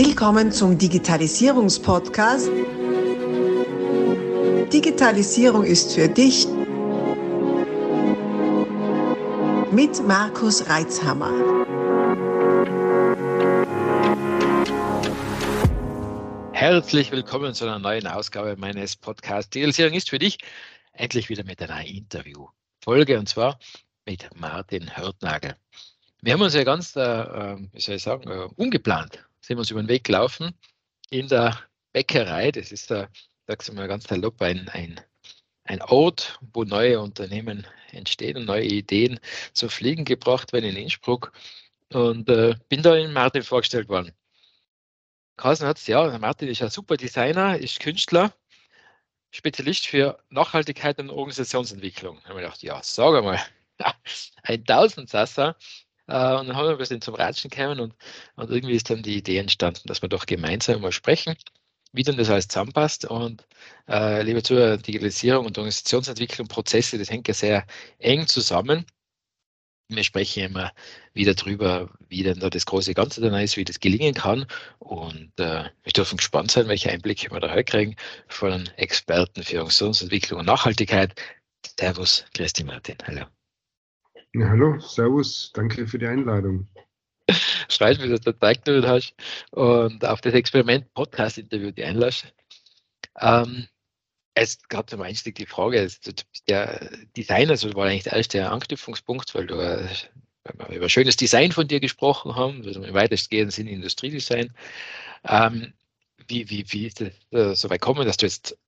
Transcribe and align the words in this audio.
Willkommen 0.00 0.52
zum 0.52 0.78
Digitalisierungspodcast. 0.78 2.48
Digitalisierung 4.72 5.64
ist 5.64 5.92
für 5.92 6.06
dich 6.06 6.46
mit 9.72 10.06
Markus 10.06 10.68
Reitzhammer. 10.68 11.32
Herzlich 16.52 17.10
willkommen 17.10 17.52
zu 17.52 17.64
einer 17.64 17.80
neuen 17.80 18.06
Ausgabe 18.06 18.54
meines 18.56 18.94
Podcasts. 18.94 19.50
Digitalisierung 19.50 19.94
ist 19.94 20.10
für 20.10 20.20
dich 20.20 20.38
endlich 20.92 21.28
wieder 21.28 21.42
mit 21.42 21.60
einer 21.60 21.84
Interviewfolge 21.84 23.18
und 23.18 23.28
zwar 23.28 23.58
mit 24.06 24.28
Martin 24.36 24.96
Hörtnagel. 24.96 25.56
Wir 26.22 26.34
haben 26.34 26.42
uns 26.42 26.54
ja 26.54 26.62
ganz, 26.62 26.94
äh, 26.94 27.00
ähm, 27.00 27.70
wie 27.72 27.80
soll 27.80 27.96
ich 27.96 28.02
sagen, 28.04 28.30
äh, 28.30 28.46
ungeplant 28.54 29.27
sind 29.48 29.56
wir 29.56 29.60
uns 29.60 29.70
über 29.70 29.82
den 29.82 29.88
Weg 29.88 30.04
gelaufen 30.04 30.52
in 31.08 31.26
der 31.26 31.58
Bäckerei. 31.94 32.52
Das 32.52 32.70
ist, 32.70 32.90
äh, 32.90 33.08
sagst 33.46 33.72
mal 33.72 33.88
ganz 33.88 34.04
salopp, 34.04 34.42
ein, 34.42 34.68
ein, 34.68 35.00
ein 35.64 35.80
Ort, 35.80 36.38
wo 36.52 36.64
neue 36.64 37.00
Unternehmen 37.00 37.66
entstehen 37.90 38.36
und 38.36 38.44
neue 38.44 38.64
Ideen 38.64 39.18
zum 39.54 39.70
Fliegen 39.70 40.04
gebracht 40.04 40.52
werden 40.52 40.68
in 40.68 40.76
Innsbruck. 40.76 41.32
Und 41.90 42.28
äh, 42.28 42.56
bin 42.68 42.82
da 42.82 42.94
in 42.94 43.14
Martin 43.14 43.42
vorgestellt 43.42 43.88
worden. 43.88 44.12
Carsten 45.38 45.66
hat 45.66 45.78
es, 45.78 45.86
ja, 45.86 46.18
Martin 46.18 46.48
ist 46.48 46.60
ein 46.60 46.68
super 46.68 46.98
Designer, 46.98 47.58
ist 47.58 47.80
Künstler, 47.80 48.34
Spezialist 49.30 49.86
für 49.86 50.22
Nachhaltigkeit 50.28 50.98
und 50.98 51.08
Organisationsentwicklung. 51.08 52.20
Da 52.22 52.30
habe 52.30 52.40
ich 52.40 52.44
gedacht, 52.44 52.62
ja, 52.62 52.80
sag 52.82 53.14
einmal, 53.14 53.40
ein 54.42 54.64
Tausendsasser. 54.66 55.56
Äh, 56.08 56.34
und 56.36 56.48
dann 56.48 56.56
haben 56.56 56.66
wir 56.66 56.72
ein 56.72 56.78
bisschen 56.78 57.00
zum 57.02 57.14
Ratschen 57.14 57.50
gekommen 57.50 57.80
und, 57.80 57.94
und 58.36 58.50
irgendwie 58.50 58.74
ist 58.74 58.90
dann 58.90 59.02
die 59.02 59.16
Idee 59.18 59.38
entstanden, 59.38 59.82
dass 59.86 60.02
wir 60.02 60.08
doch 60.08 60.26
gemeinsam 60.26 60.80
mal 60.80 60.92
sprechen, 60.92 61.36
wie 61.92 62.02
denn 62.02 62.16
das 62.16 62.30
alles 62.30 62.48
zusammenpasst. 62.48 63.04
Und 63.06 63.46
äh, 63.88 64.22
liebe 64.22 64.42
Zuhörer, 64.42 64.78
Digitalisierung 64.78 65.46
und 65.46 65.58
Organisationsentwicklung, 65.58 66.48
Prozesse, 66.48 66.98
das 66.98 67.10
hängt 67.10 67.28
ja 67.28 67.34
sehr 67.34 67.66
eng 67.98 68.26
zusammen. 68.26 68.86
Wir 69.90 70.04
sprechen 70.04 70.44
immer 70.44 70.72
wieder 71.14 71.34
darüber, 71.34 71.88
wie 72.08 72.22
denn 72.22 72.40
da 72.40 72.50
das 72.50 72.66
große 72.66 72.92
Ganze 72.92 73.22
dann 73.22 73.34
ist, 73.34 73.56
wie 73.56 73.64
das 73.64 73.80
gelingen 73.80 74.14
kann. 74.14 74.46
Und 74.80 75.32
äh, 75.38 75.64
wir 75.82 75.92
dürfen 75.94 76.18
gespannt 76.18 76.50
sein, 76.50 76.68
welche 76.68 76.90
Einblicke 76.90 77.30
wir 77.30 77.40
da 77.40 77.50
heute 77.50 77.64
kriegen 77.64 77.96
von 78.28 78.68
Experten 78.76 79.42
für 79.42 79.56
Organisationsentwicklung 79.56 80.40
und 80.40 80.46
Nachhaltigkeit. 80.46 81.14
Servus, 81.78 82.26
Christi 82.34 82.64
Martin. 82.64 82.96
Hallo. 83.06 83.37
Ja, 84.34 84.50
hallo, 84.50 84.78
Servus, 84.78 85.52
danke 85.54 85.86
für 85.86 85.98
die 85.98 86.06
Einladung. 86.06 86.68
Freut 87.70 87.98
mich, 87.98 88.10
dass 88.10 88.20
du 88.20 88.38
Zeit 88.38 88.64
genommen 88.64 88.86
hast 88.86 89.14
und 89.52 90.04
auf 90.04 90.20
das 90.20 90.34
Experiment 90.34 90.92
Podcast-Interview 90.92 91.70
die 91.70 91.84
einlässt. 91.84 92.32
Ähm, 93.20 93.68
es 94.34 94.62
gab 94.68 94.90
zum 94.90 95.00
Einstieg 95.00 95.36
die 95.36 95.46
Frage, 95.46 95.90
der 96.46 96.90
Designer 97.16 97.56
so 97.56 97.74
war 97.74 97.86
eigentlich 97.86 98.04
der 98.04 98.12
erste 98.12 98.50
Anknüpfungspunkt, 98.50 99.34
weil 99.34 99.46
du 99.46 99.56
äh, 99.56 99.88
über 100.74 100.88
schönes 100.90 101.16
Design 101.16 101.50
von 101.50 101.66
dir 101.66 101.80
gesprochen 101.80 102.36
haben, 102.36 102.62
also 102.66 102.82
im 102.82 102.94
weitestgehenden 102.94 103.50
Sinne 103.50 103.70
Industriedesign. 103.70 104.52
Ähm, 105.24 105.72
wie, 106.26 106.50
wie, 106.50 106.64
wie 106.68 106.86
ist 106.86 107.00
es 107.00 107.12
äh, 107.30 107.54
so 107.54 107.70
weit 107.70 107.80
gekommen, 107.80 108.06
dass 108.06 108.18
du 108.18 108.26
jetzt 108.26 108.58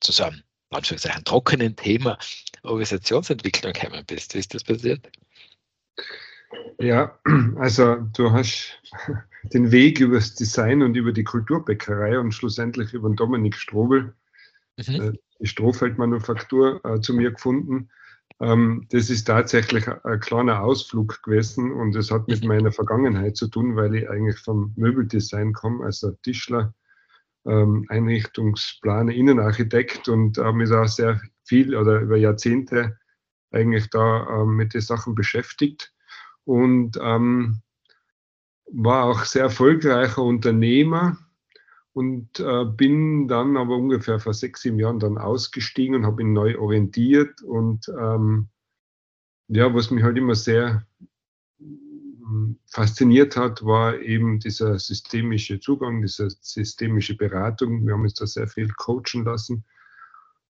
zusammen 0.00 0.42
Anführungszeichen 0.70 1.24
trockenen 1.24 1.76
Thema 1.76 2.18
Organisationsentwicklung 2.62 3.72
gekommen 3.72 4.04
bist. 4.06 4.34
Wie 4.34 4.38
ist 4.38 4.54
das 4.54 4.64
passiert? 4.64 5.10
Ja, 6.78 7.18
also 7.56 7.96
du 8.16 8.32
hast 8.32 8.80
den 9.52 9.70
Weg 9.72 10.00
über 10.00 10.16
das 10.16 10.34
Design 10.34 10.82
und 10.82 10.96
über 10.96 11.12
die 11.12 11.24
Kulturbäckerei 11.24 12.18
und 12.18 12.32
schlussendlich 12.32 12.92
über 12.92 13.08
den 13.08 13.16
Dominik 13.16 13.56
Strobel, 13.56 14.14
mhm. 14.76 14.94
Äh, 14.94 15.12
die 15.40 15.46
Strohfeldmanufaktur, 15.46 16.84
äh, 16.84 17.00
zu 17.00 17.14
mir 17.14 17.32
gefunden. 17.32 17.90
Ähm, 18.40 18.86
das 18.90 19.10
ist 19.10 19.24
tatsächlich 19.24 19.86
ein 19.88 20.20
kleiner 20.20 20.62
Ausflug 20.62 21.22
gewesen 21.22 21.72
und 21.72 21.94
es 21.96 22.10
hat 22.10 22.28
mit 22.28 22.42
mhm. 22.42 22.48
meiner 22.48 22.72
Vergangenheit 22.72 23.36
zu 23.36 23.48
tun, 23.48 23.76
weil 23.76 23.94
ich 23.94 24.08
eigentlich 24.08 24.38
vom 24.38 24.72
Möbeldesign 24.76 25.52
komme, 25.52 25.84
also 25.84 26.12
Tischler, 26.22 26.74
ähm, 27.46 27.86
Einrichtungsplaner, 27.88 29.12
Innenarchitekt 29.12 30.08
und 30.08 30.38
habe 30.38 30.58
mich 30.58 30.70
da 30.70 30.86
sehr 30.86 31.20
viel 31.44 31.74
oder 31.74 32.00
über 32.00 32.16
Jahrzehnte 32.16 32.98
eigentlich 33.50 33.90
da 33.90 34.42
ähm, 34.42 34.56
mit 34.56 34.74
den 34.74 34.80
Sachen 34.80 35.14
beschäftigt 35.14 35.92
und 36.44 36.98
ähm, 37.02 37.62
war 38.72 39.04
auch 39.04 39.24
sehr 39.24 39.42
erfolgreicher 39.44 40.22
Unternehmer 40.22 41.18
und 41.92 42.38
äh, 42.38 42.64
bin 42.64 43.26
dann 43.26 43.56
aber 43.56 43.76
ungefähr 43.76 44.20
vor 44.20 44.34
sechs, 44.34 44.62
sieben 44.62 44.78
Jahren 44.78 45.00
dann 45.00 45.18
ausgestiegen 45.18 45.96
und 45.96 46.06
habe 46.06 46.22
ihn 46.22 46.32
neu 46.32 46.58
orientiert 46.58 47.42
und 47.42 47.88
ähm, 47.88 48.48
ja, 49.48 49.74
was 49.74 49.90
mich 49.90 50.04
halt 50.04 50.16
immer 50.16 50.36
sehr 50.36 50.86
fasziniert 52.66 53.36
hat, 53.36 53.64
war 53.64 53.98
eben 53.98 54.38
dieser 54.38 54.78
systemische 54.78 55.60
Zugang, 55.60 56.02
diese 56.02 56.28
systemische 56.40 57.16
Beratung. 57.16 57.86
Wir 57.86 57.94
haben 57.94 58.02
uns 58.02 58.14
da 58.14 58.26
sehr 58.26 58.48
viel 58.48 58.68
coachen 58.68 59.24
lassen. 59.24 59.64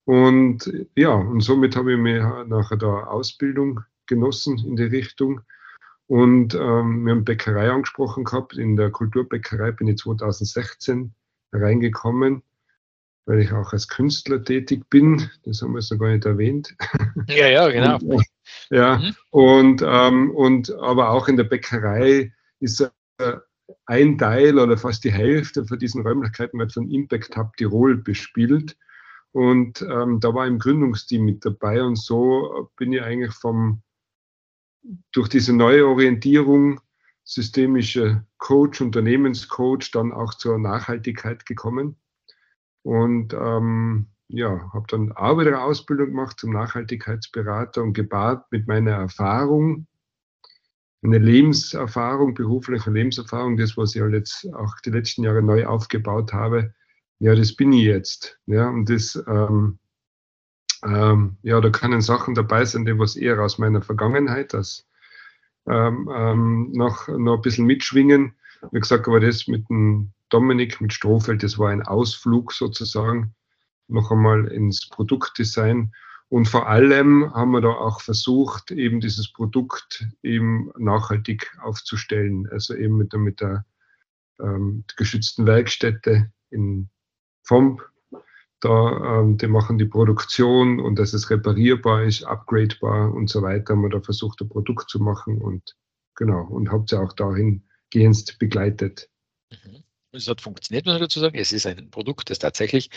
Und 0.06 0.72
ja, 0.96 1.14
und 1.14 1.42
somit 1.42 1.76
habe 1.76 1.94
ich 1.94 2.00
mir 2.00 2.46
nachher 2.48 2.78
da 2.78 3.04
Ausbildung 3.04 3.82
genossen 4.08 4.58
in 4.58 4.76
die 4.76 4.84
Richtung. 4.84 5.42
Und 6.08 6.56
ähm, 6.56 7.06
wir 7.06 7.12
haben 7.12 7.24
Bäckerei 7.24 7.70
angesprochen 7.70 8.24
gehabt. 8.24 8.58
In 8.58 8.76
der 8.76 8.90
Kulturbäckerei 8.90 9.72
bin 9.72 9.88
ich 9.88 9.98
2016 9.98 11.14
reingekommen, 11.52 12.42
weil 13.26 13.42
ich 13.42 13.52
auch 13.52 13.74
als 13.74 13.88
Künstler 13.88 14.44
tätig 14.44 14.90
bin. 14.90 15.30
Das 15.44 15.62
haben 15.62 15.76
wir 15.76 15.82
so 15.82 15.98
gar 16.00 16.10
nicht 16.10 16.26
erwähnt. 16.26 16.76
Ja, 17.28 17.48
ja, 17.48 17.70
genau. 17.70 17.98
Und, 18.16 18.26
ja, 18.70 18.98
mhm. 18.98 19.16
und, 19.32 19.84
ähm, 19.86 20.32
und 20.32 20.72
aber 20.74 21.10
auch 21.10 21.28
in 21.28 21.38
der 21.38 21.44
Bäckerei 21.44 22.34
ist 22.60 22.82
äh, 22.82 23.38
ein 23.86 24.18
Teil 24.18 24.60
oder 24.60 24.78
fast 24.78 25.04
die 25.04 25.12
Hälfte 25.12 25.66
von 25.66 25.80
diesen 25.80 26.06
Räumlichkeiten 26.06 26.60
wird 26.60 26.74
von 26.74 26.90
Impact 26.90 27.36
Hub 27.38 27.56
Tirol 27.58 27.98
bespielt. 27.98 28.78
Und 29.32 29.82
ähm, 29.82 30.20
da 30.20 30.34
war 30.34 30.48
im 30.48 30.60
Gründungsteam 30.60 31.24
mit 31.24 31.46
dabei 31.46 31.84
und 31.84 31.98
so 31.98 32.72
bin 32.78 32.94
ich 32.94 33.02
eigentlich 33.02 33.34
vom, 33.34 33.84
durch 35.12 35.30
diese 35.30 35.54
neue 35.54 35.86
Orientierung 35.88 36.82
systemischer 37.24 38.26
Coach, 38.40 38.82
Unternehmenscoach, 38.82 39.92
dann 39.92 40.12
auch 40.12 40.34
zur 40.34 40.58
Nachhaltigkeit 40.58 41.46
gekommen. 41.46 41.96
Und 42.82 43.34
ähm, 43.34 44.08
ja, 44.30 44.72
habe 44.74 44.86
dann 44.88 45.12
auch 45.12 45.38
wieder 45.40 45.50
eine 45.50 45.62
Ausbildung 45.62 46.08
gemacht 46.08 46.40
zum 46.40 46.54
Nachhaltigkeitsberater 46.54 47.82
und 47.82 47.94
gepaart 47.94 48.52
mit 48.52 48.68
meiner 48.68 48.92
Erfahrung, 48.92 49.88
eine 51.02 51.18
Lebenserfahrung, 51.18 52.34
berufliche 52.36 52.92
Lebenserfahrung, 52.92 53.58
das, 53.58 53.76
was 53.76 53.96
ich 53.96 54.02
halt 54.02 54.14
jetzt 54.14 54.48
auch 54.54 54.76
die 54.86 54.92
letzten 54.92 55.24
Jahre 55.24 55.42
neu 55.42 55.66
aufgebaut 55.66 56.34
habe, 56.34 56.74
ja, 57.20 57.36
das 57.36 57.56
bin 57.56 57.74
ich 57.74 57.84
jetzt. 57.84 58.40
Ja, 58.46 58.70
und 58.70 58.90
das, 58.90 59.22
ähm, 59.28 59.80
ähm, 60.84 61.38
ja, 61.42 61.60
da 61.60 61.70
können 61.70 62.02
Sachen 62.02 62.36
dabei 62.36 62.66
sein, 62.66 62.86
die 62.86 62.98
was 62.98 63.16
eher 63.16 63.40
aus 63.42 63.58
meiner 63.58 63.82
Vergangenheit, 63.82 64.54
das 64.54 64.88
ähm, 65.68 66.10
ähm, 66.14 66.72
noch, 66.74 67.08
noch 67.08 67.36
ein 67.36 67.42
bisschen 67.42 67.66
mitschwingen. 67.66 68.36
Wie 68.72 68.80
gesagt, 68.80 69.08
aber 69.08 69.20
das 69.20 69.48
mit 69.48 69.70
dem 69.70 70.12
Dominik, 70.30 70.80
mit 70.82 70.94
Strohfeld, 70.94 71.44
das 71.44 71.58
war 71.58 71.70
ein 71.70 71.82
Ausflug 71.82 72.54
sozusagen 72.54 73.34
noch 73.90 74.12
einmal 74.12 74.48
ins 74.48 74.88
Produktdesign. 74.88 75.94
Und 76.30 76.48
vor 76.48 76.68
allem 76.68 77.34
haben 77.34 77.52
wir 77.52 77.62
da 77.62 77.70
auch 77.70 78.02
versucht, 78.02 78.72
eben 78.72 79.00
dieses 79.00 79.34
Produkt 79.34 80.08
eben 80.22 80.72
nachhaltig 80.78 81.52
aufzustellen. 81.62 82.48
Also 82.52 82.76
eben 82.76 82.98
mit 82.98 83.14
der, 83.14 83.20
mit 83.20 83.42
der 83.42 83.66
ähm, 84.40 84.84
geschützten 84.96 85.48
Werkstätte 85.48 86.32
in 86.52 86.90
FOMP. 87.44 87.82
Da, 88.62 89.22
ähm, 89.22 89.38
die 89.38 89.48
machen 89.48 89.78
die 89.78 89.86
Produktion 89.86 90.80
und 90.80 91.00
dass 91.00 91.14
es 91.14 91.30
reparierbar 91.30 92.04
ist, 92.04 92.24
upgradebar 92.24 93.14
und 93.14 93.30
so 93.30 93.42
weiter. 93.42 93.74
Haben 93.74 93.84
wir 93.84 93.90
da 93.90 94.02
versucht, 94.02 94.42
ein 94.42 94.50
Produkt 94.50 94.90
zu 94.90 95.00
machen 95.00 95.42
und 95.42 95.78
genau, 96.16 96.44
und 96.44 96.70
habt 96.70 96.90
sie 96.90 97.00
auch 97.00 97.14
dahingehend 97.14 98.38
begleitet. 98.38 99.10
Mhm. 99.50 99.84
Es 100.12 100.28
hat 100.28 100.42
funktioniert, 100.42 100.86
muss 100.86 100.96
ich 100.96 101.02
dazu 101.02 101.20
sagen. 101.20 101.38
Es 101.38 101.52
ist 101.52 101.66
ein 101.68 101.90
Produkt, 101.92 102.30
das 102.30 102.40
tatsächlich 102.40 102.90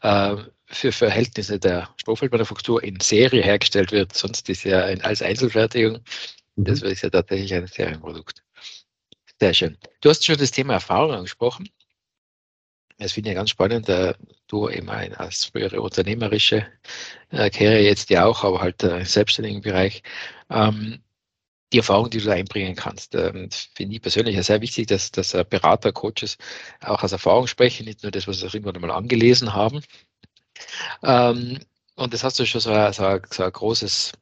äh, 0.00 0.36
für 0.66 0.92
Verhältnisse 0.92 1.58
der 1.58 1.90
Strohfeldmanufaktur 1.98 2.82
in 2.82 3.00
Serie 3.00 3.42
hergestellt 3.42 3.92
wird. 3.92 4.14
Sonst 4.14 4.48
ist 4.48 4.64
ja 4.64 4.84
ein, 4.84 5.02
als 5.02 5.20
Einzelfertigung. 5.20 6.00
Mhm. 6.56 6.64
Das 6.64 6.82
ist 6.82 7.02
ja 7.02 7.10
tatsächlich 7.10 7.52
ein 7.54 7.66
Serienprodukt. 7.66 8.42
Sehr 9.40 9.52
schön. 9.52 9.76
Du 10.00 10.08
hast 10.08 10.24
schon 10.24 10.38
das 10.38 10.52
Thema 10.52 10.74
Erfahrung 10.74 11.12
angesprochen. 11.12 11.68
Das 12.98 13.12
finde 13.12 13.30
ich 13.30 13.36
ganz 13.36 13.50
spannend. 13.50 13.88
Äh, 13.88 14.14
du 14.46 14.68
eben 14.68 14.88
ein, 14.88 15.14
als 15.14 15.46
frühere 15.46 15.82
unternehmerische 15.82 16.66
äh, 17.30 17.50
Karriere 17.50 17.80
jetzt 17.80 18.08
ja 18.10 18.24
auch, 18.24 18.44
aber 18.44 18.60
halt 18.60 18.82
äh, 18.84 18.98
im 18.98 19.04
selbstständigen 19.04 19.60
Bereich. 19.60 20.02
Ähm, 20.48 21.02
die 21.74 21.78
Erfahrung, 21.78 22.08
die 22.08 22.18
du 22.18 22.26
da 22.26 22.32
einbringen 22.32 22.76
kannst. 22.76 23.14
Ähm, 23.14 23.48
Finde 23.74 23.96
ich 23.96 24.02
persönlich 24.02 24.40
sehr 24.46 24.60
wichtig, 24.60 24.86
dass, 24.86 25.10
dass 25.10 25.32
Berater, 25.50 25.92
Coaches 25.92 26.38
auch 26.80 27.02
aus 27.02 27.12
Erfahrung 27.12 27.46
sprechen, 27.48 27.86
nicht 27.86 28.02
nur 28.02 28.12
das, 28.12 28.28
was 28.28 28.40
sie 28.40 28.46
irgendwann 28.46 28.80
mal 28.80 28.92
angelesen 28.92 29.52
haben. 29.54 29.82
Ähm, 31.02 31.58
und 31.96 32.14
das 32.14 32.24
hast 32.24 32.38
du 32.38 32.46
schon 32.46 32.60
so, 32.60 32.70
ein, 32.70 32.92
so 32.92 33.04
ein, 33.04 33.22
so 33.30 33.42
ein 33.42 33.52
großes 33.52 34.12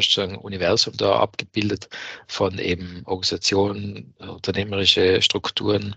sagen, 0.00 0.36
Universum 0.36 0.96
da 0.96 1.20
abgebildet 1.20 1.88
von 2.26 2.58
eben 2.58 3.02
Organisationen, 3.04 4.14
unternehmerische 4.18 5.22
Strukturen, 5.22 5.94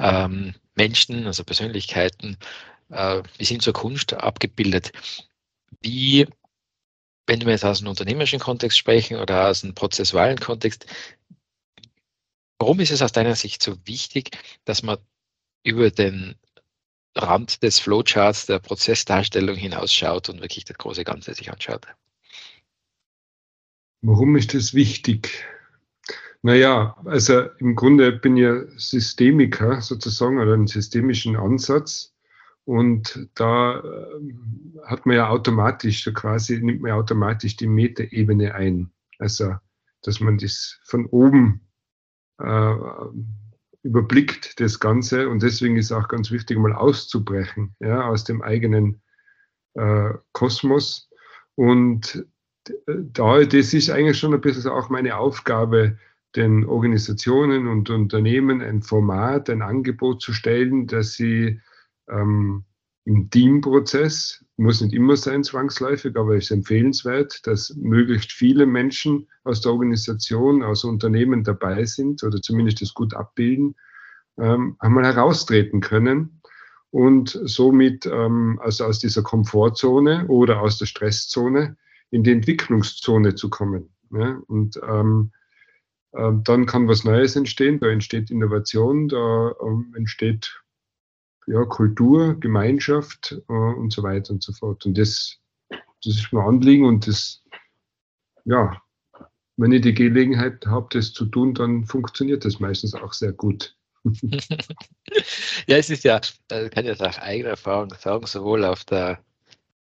ähm, 0.00 0.54
Menschen, 0.74 1.26
also 1.26 1.44
Persönlichkeiten, 1.44 2.38
äh, 2.90 3.22
bis 3.38 3.48
hin 3.48 3.60
zur 3.60 3.72
Kunst 3.72 4.14
abgebildet. 4.14 4.90
Wie 5.80 6.26
wenn 7.26 7.40
wir 7.40 7.52
jetzt 7.52 7.64
aus 7.64 7.80
einem 7.80 7.90
unternehmerischen 7.90 8.40
Kontext 8.40 8.78
sprechen 8.78 9.18
oder 9.18 9.48
aus 9.48 9.64
einem 9.64 9.74
prozessualen 9.74 10.38
Kontext, 10.38 10.86
warum 12.58 12.80
ist 12.80 12.90
es 12.90 13.02
aus 13.02 13.12
deiner 13.12 13.34
Sicht 13.34 13.62
so 13.62 13.76
wichtig, 13.84 14.30
dass 14.64 14.82
man 14.82 14.98
über 15.64 15.90
den 15.90 16.36
Rand 17.16 17.62
des 17.62 17.78
Flowcharts 17.80 18.46
der 18.46 18.58
Prozessdarstellung 18.58 19.56
hinausschaut 19.56 20.28
und 20.28 20.40
wirklich 20.40 20.64
das 20.64 20.78
große 20.78 21.04
Ganze 21.04 21.34
sich 21.34 21.50
anschaut? 21.50 21.86
Warum 24.02 24.36
ist 24.36 24.54
das 24.54 24.74
wichtig? 24.74 25.44
Naja, 26.42 26.96
also 27.04 27.48
im 27.58 27.74
Grunde 27.74 28.12
bin 28.12 28.36
ich 28.36 28.80
Systemiker 28.80 29.80
sozusagen 29.80 30.38
oder 30.38 30.52
einen 30.52 30.68
systemischen 30.68 31.34
Ansatz. 31.34 32.14
Und 32.66 33.28
da 33.36 33.78
äh, 33.78 34.82
hat 34.84 35.06
man 35.06 35.16
ja 35.16 35.28
automatisch, 35.28 36.02
so 36.02 36.12
quasi 36.12 36.60
nimmt 36.60 36.82
man 36.82 36.88
ja 36.90 36.96
automatisch 36.96 37.56
die 37.56 37.68
Metaebene 37.68 38.54
ein. 38.54 38.90
Also, 39.18 39.54
dass 40.02 40.20
man 40.20 40.36
das 40.36 40.80
von 40.84 41.06
oben 41.06 41.60
äh, 42.38 42.74
überblickt, 43.82 44.58
das 44.58 44.80
Ganze. 44.80 45.28
Und 45.28 45.44
deswegen 45.44 45.76
ist 45.76 45.92
auch 45.92 46.08
ganz 46.08 46.32
wichtig, 46.32 46.58
mal 46.58 46.72
auszubrechen, 46.72 47.76
ja, 47.78 48.08
aus 48.08 48.24
dem 48.24 48.42
eigenen 48.42 49.00
äh, 49.74 50.14
Kosmos. 50.32 51.08
Und 51.54 52.26
da, 52.86 53.44
das 53.44 53.74
ist 53.74 53.90
eigentlich 53.90 54.18
schon 54.18 54.34
ein 54.34 54.40
bisschen 54.40 54.72
auch 54.72 54.90
meine 54.90 55.16
Aufgabe, 55.16 55.98
den 56.34 56.66
Organisationen 56.66 57.68
und 57.68 57.88
Unternehmen 57.90 58.60
ein 58.60 58.82
Format, 58.82 59.48
ein 59.48 59.62
Angebot 59.62 60.20
zu 60.20 60.32
stellen, 60.32 60.88
dass 60.88 61.12
sie 61.12 61.60
ähm, 62.08 62.64
im 63.04 63.30
Teamprozess, 63.30 64.44
muss 64.56 64.80
nicht 64.80 64.94
immer 64.94 65.16
sein 65.16 65.44
zwangsläufig, 65.44 66.16
aber 66.16 66.36
es 66.36 66.44
ist 66.44 66.50
empfehlenswert, 66.50 67.46
dass 67.46 67.74
möglichst 67.76 68.32
viele 68.32 68.66
Menschen 68.66 69.28
aus 69.44 69.60
der 69.60 69.72
Organisation, 69.72 70.62
aus 70.62 70.82
Unternehmen 70.82 71.44
dabei 71.44 71.84
sind 71.84 72.24
oder 72.24 72.42
zumindest 72.42 72.82
das 72.82 72.94
gut 72.94 73.14
abbilden, 73.14 73.76
ähm, 74.38 74.76
einmal 74.80 75.04
heraustreten 75.04 75.80
können 75.80 76.40
und 76.90 77.38
somit 77.44 78.06
ähm, 78.06 78.58
also 78.62 78.84
aus 78.84 78.98
dieser 78.98 79.22
Komfortzone 79.22 80.26
oder 80.26 80.60
aus 80.60 80.78
der 80.78 80.86
Stresszone 80.86 81.76
in 82.10 82.22
die 82.22 82.32
Entwicklungszone 82.32 83.34
zu 83.34 83.50
kommen. 83.50 83.90
Ja? 84.10 84.40
Und 84.48 84.80
ähm, 84.82 85.32
äh, 86.12 86.32
dann 86.42 86.66
kann 86.66 86.88
was 86.88 87.04
Neues 87.04 87.36
entstehen, 87.36 87.78
da 87.78 87.88
entsteht 87.88 88.30
Innovation, 88.30 89.08
da 89.08 89.54
ähm, 89.62 89.94
entsteht 89.96 90.62
ja, 91.46 91.64
Kultur, 91.64 92.38
Gemeinschaft 92.38 93.40
äh, 93.48 93.52
und 93.52 93.92
so 93.92 94.02
weiter 94.02 94.32
und 94.32 94.42
so 94.42 94.52
fort. 94.52 94.84
Und 94.86 94.98
das, 94.98 95.38
das 95.68 96.16
ist 96.16 96.32
mir 96.32 96.42
Anliegen 96.42 96.84
und 96.84 97.06
das, 97.06 97.42
ja, 98.44 98.80
wenn 99.56 99.72
ich 99.72 99.82
die 99.82 99.94
Gelegenheit 99.94 100.66
habe, 100.66 100.88
das 100.90 101.12
zu 101.12 101.26
tun, 101.26 101.54
dann 101.54 101.86
funktioniert 101.86 102.44
das 102.44 102.60
meistens 102.60 102.94
auch 102.94 103.12
sehr 103.12 103.32
gut. 103.32 103.74
ja, 105.66 105.76
es 105.76 105.90
ist 105.90 106.04
ja, 106.04 106.20
äh, 106.50 106.68
kann 106.68 106.86
ich 106.86 107.00
aus 107.00 107.18
eigener 107.18 107.50
Erfahrung 107.50 107.90
sagen, 107.98 108.26
sowohl 108.26 108.64
auf 108.64 108.84
der, 108.84 109.24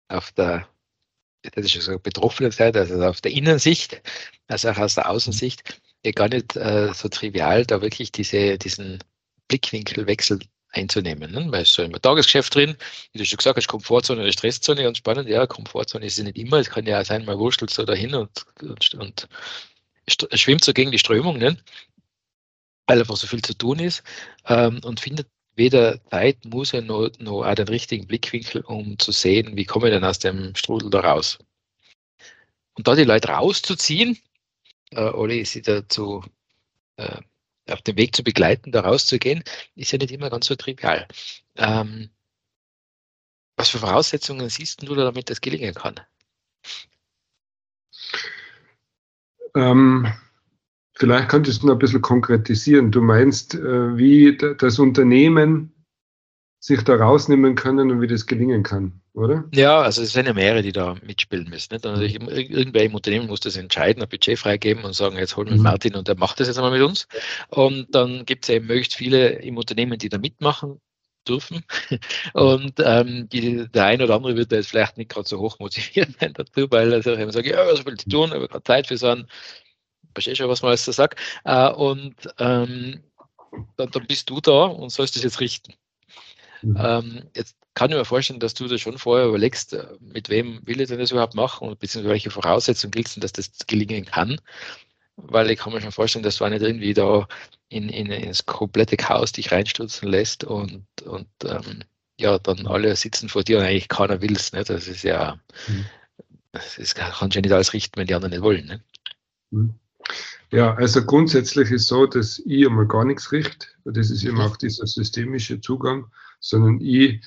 auf 0.09 0.33
der 0.33 0.67
das 1.53 1.75
ist 1.75 1.85
so 1.85 1.99
betroffene 1.99 2.51
Seite, 2.51 2.81
also 2.81 3.03
auf 3.05 3.21
der 3.21 3.33
Innensicht, 3.33 4.01
als 4.47 4.65
auch 4.65 4.79
aus 4.79 4.95
der 4.95 5.11
Außensicht, 5.11 5.83
ja 6.05 6.13
gar 6.13 6.29
nicht 6.29 6.57
äh, 6.57 6.93
so 6.95 7.09
trivial, 7.09 7.67
da 7.67 7.83
wirklich 7.83 8.13
diese, 8.13 8.57
diesen 8.57 8.99
Blickwinkelwechsel 9.49 10.41
einzunehmen. 10.75 11.33
Ne? 11.33 11.47
Weil 11.51 11.65
so 11.65 11.83
im 11.83 11.93
Tagesgeschäft 11.93 12.55
drin, 12.55 12.77
wie 13.13 13.19
du 13.19 13.25
schon 13.25 13.39
gesagt 13.39 13.57
hast, 13.57 13.69
Komfortzone 13.69 14.21
oder 14.23 14.33
Stresszone, 14.33 14.83
ganz 14.83 14.99
spannend, 14.99 15.29
ja, 15.29 15.47
Komfortzone 15.47 16.07
ist 16.07 16.19
es 16.19 16.25
nicht 16.25 16.37
immer, 16.37 16.59
es 16.59 16.71
kann 16.71 16.87
ja 16.87 17.05
sein, 17.05 17.25
man 17.25 17.39
wurschtelt 17.39 17.71
so 17.71 17.85
dahin 17.85 18.15
und, 18.15 18.31
und, 18.63 18.95
und 18.95 19.29
schwimmt 20.35 20.65
so 20.65 20.73
gegen 20.73 20.91
die 20.91 20.99
Strömung, 20.99 21.39
ne? 21.39 21.57
weil 22.87 22.99
einfach 22.99 23.17
so 23.17 23.27
viel 23.27 23.43
zu 23.43 23.55
tun 23.55 23.79
ist 23.79 24.03
ähm, 24.47 24.81
und 24.85 25.01
findet 25.01 25.29
weder 25.57 26.05
Zeit, 26.11 26.45
Muße 26.45 26.83
noch, 26.83 27.11
noch 27.19 27.45
auch 27.45 27.55
den 27.55 27.69
richtigen 27.69 28.07
Blickwinkel, 28.07 28.63
um 28.63 28.99
zu 28.99 29.13
sehen, 29.13 29.57
wie 29.57 29.65
komme 29.65 29.89
ich 29.89 29.95
denn 29.95 30.05
aus 30.05 30.19
dem 30.19 30.55
Strudel 30.55 30.91
da 30.91 31.01
raus. 31.01 31.39
Und 32.75 32.89
da 32.89 32.95
die 32.95 33.05
Leute 33.05 33.29
rauszuziehen 33.29 34.19
äh, 34.91 35.11
oder 35.11 35.45
sie 35.45 35.63
dazu 35.63 36.25
äh, 36.97 37.21
auf 37.69 37.83
dem 37.83 37.97
Weg 37.97 38.15
zu 38.15 38.23
begleiten, 38.23 38.73
da 38.73 38.81
rauszugehen, 38.81 39.43
ist 39.75 39.93
ja 39.93 39.99
nicht 39.99 40.13
immer 40.13 40.31
ganz 40.31 40.47
so 40.47 40.55
trivial. 40.55 41.07
Ähm, 41.57 42.11
was 43.57 43.71
für 43.71 43.79
Voraussetzungen 43.79 44.49
siehst 44.49 44.83
du, 44.83 44.95
damit 44.95 45.31
das 45.31 45.41
gelingen 45.41 45.75
kann? 45.75 46.01
Ähm, 49.55 50.13
vielleicht 50.95 51.29
könntest 51.29 51.63
du 51.63 51.67
noch 51.69 51.75
ein 51.75 51.79
bisschen 51.79 52.03
konkretisieren. 52.03 52.91
Du 52.91 53.01
meinst, 53.01 53.55
äh, 53.55 53.97
wie 53.97 54.37
das 54.37 54.79
Unternehmen 54.79 55.74
sich 56.65 56.83
da 56.83 56.95
rausnehmen 56.95 57.57
können 57.57 57.91
und 57.91 58.01
wie 58.01 58.07
das 58.07 58.25
gelingen 58.25 58.63
kann, 58.63 59.03
oder? 59.13 59.45
Ja, 59.53 59.83
also 59.83 60.01
es 60.01 60.15
sind 60.15 60.25
ja 60.25 60.33
mehrere, 60.33 60.63
die 60.63 60.73
da 60.73 60.97
mitspielen 61.03 61.51
müssen. 61.51 61.75
Nicht? 61.75 61.85
Also 61.85 62.03
irgendwer 62.03 62.85
im 62.85 62.95
Unternehmen 62.95 63.27
muss 63.27 63.41
das 63.41 63.59
entscheiden, 63.59 64.03
ein 64.03 64.09
Budget 64.09 64.39
freigeben 64.39 64.83
und 64.83 64.95
sagen, 64.95 65.19
jetzt 65.19 65.37
holen 65.37 65.51
wir 65.51 65.57
mhm. 65.57 65.63
Martin 65.63 65.95
und 65.95 66.09
der 66.09 66.17
macht 66.17 66.41
das 66.41 66.47
jetzt 66.47 66.57
einmal 66.57 66.73
mit 66.73 66.81
uns. 66.81 67.07
Und 67.51 67.95
dann 67.95 68.25
gibt 68.25 68.47
es 68.47 68.49
eben 68.49 68.67
möglichst 68.67 68.95
viele 68.95 69.29
im 69.41 69.59
Unternehmen, 69.59 69.99
die 69.99 70.09
da 70.09 70.17
mitmachen 70.17 70.81
dürfen. 71.29 71.65
Und 72.33 72.73
ähm, 72.79 73.29
die, 73.29 73.69
der 73.69 73.85
eine 73.85 74.05
oder 74.05 74.15
andere 74.15 74.37
wird 74.37 74.51
da 74.51 74.57
jetzt 74.57 74.71
vielleicht 74.71 74.97
nicht 74.97 75.11
gerade 75.11 75.29
so 75.29 75.41
hoch 75.41 75.59
motiviert 75.59 76.17
sein 76.21 76.33
dazu, 76.33 76.67
weil 76.71 76.95
er 76.95 77.03
sich 77.03 77.19
eben 77.19 77.31
sagt, 77.31 77.47
ja, 77.47 77.59
was 77.67 77.85
will 77.85 77.97
ich 77.99 78.07
tun, 78.07 78.33
aber 78.33 78.49
gerade 78.49 78.65
Zeit 78.65 78.87
für 78.87 78.97
so 78.97 79.09
einen, 79.09 79.27
verstehe 80.15 80.35
schon, 80.35 80.49
was 80.49 80.63
man 80.63 80.71
alles 80.71 80.87
so 80.87 80.93
sagt. 80.93 81.21
Äh, 81.45 81.71
und 81.73 82.15
ähm, 82.39 83.03
dann, 83.77 83.91
dann 83.91 84.07
bist 84.07 84.31
du 84.31 84.41
da 84.41 84.65
und 84.65 84.91
sollst 84.91 85.15
das 85.17 85.25
jetzt 85.25 85.41
richten. 85.41 85.75
Mhm. 86.65 86.77
Ähm, 86.79 87.23
jetzt 87.37 87.57
kann 87.75 87.91
ich 87.91 87.97
mir 87.97 88.05
vorstellen, 88.05 88.41
dass 88.41 88.55
du 88.55 88.67
das 88.69 88.81
schon 88.81 88.99
vorher 88.99 89.27
überlegst, 89.27 89.75
äh, 89.75 89.87
mit 90.01 90.29
wem 90.29 90.61
will 90.65 90.81
ich 90.81 90.89
denn 90.89 90.99
das 90.99 91.11
überhaupt 91.11 91.35
machen 91.35 91.69
und 91.69 91.79
beziehungsweise 91.79 92.13
welche 92.13 92.31
Voraussetzungen 92.31 92.93
gilt 92.93 93.09
es, 93.09 93.15
dass 93.15 93.33
das 93.33 93.51
gelingen 93.67 94.05
kann. 94.05 94.41
Weil 95.17 95.51
ich 95.51 95.59
kann 95.59 95.73
mir 95.73 95.81
schon 95.81 95.93
vorstellen, 95.93 96.25
dass 96.25 96.39
du 96.39 96.45
auch 96.45 96.49
nicht 96.49 96.63
irgendwie 96.63 96.95
da 96.95 97.29
in, 97.69 97.89
in, 97.89 98.11
ins 98.11 98.47
komplette 98.47 98.97
Chaos 98.97 99.33
dich 99.33 99.53
reinstürzen 99.53 100.09
lässt 100.09 100.45
und, 100.45 100.87
und 101.05 101.29
ähm, 101.45 101.85
ja, 102.19 102.39
dann 102.39 102.67
alle 102.67 102.95
sitzen 102.97 103.29
vor 103.29 103.43
dir 103.43 103.59
und 103.59 103.65
eigentlich 103.65 103.89
keiner 103.89 104.21
will 104.23 104.33
es. 104.33 104.53
Ne? 104.53 104.65
Das 104.65 104.89
ist 104.89 105.05
ja, 105.05 105.39
mhm. 105.69 105.85
das 106.53 106.95
kannst 106.95 107.35
du 107.35 107.39
ja 107.39 107.43
nicht 107.43 107.53
alles 107.53 107.73
richten, 107.73 107.97
wenn 107.97 108.07
die 108.07 108.15
anderen 108.15 108.33
nicht 108.33 108.43
wollen. 108.43 108.67
Ne? 108.67 108.83
Mhm. 109.51 109.75
Ja, 110.51 110.75
also 110.75 111.05
grundsätzlich 111.05 111.71
ist 111.71 111.89
so, 111.89 112.07
dass 112.07 112.41
ich 112.45 112.67
einmal 112.67 112.87
gar 112.87 113.05
nichts 113.05 113.33
richte. 113.33 113.67
Das 113.85 114.11
ist 114.11 114.23
eben 114.25 114.41
auch 114.41 114.57
dieser 114.57 114.87
systemische 114.87 115.61
Zugang 115.61 116.07
sondern 116.45 116.81
ich 116.81 117.25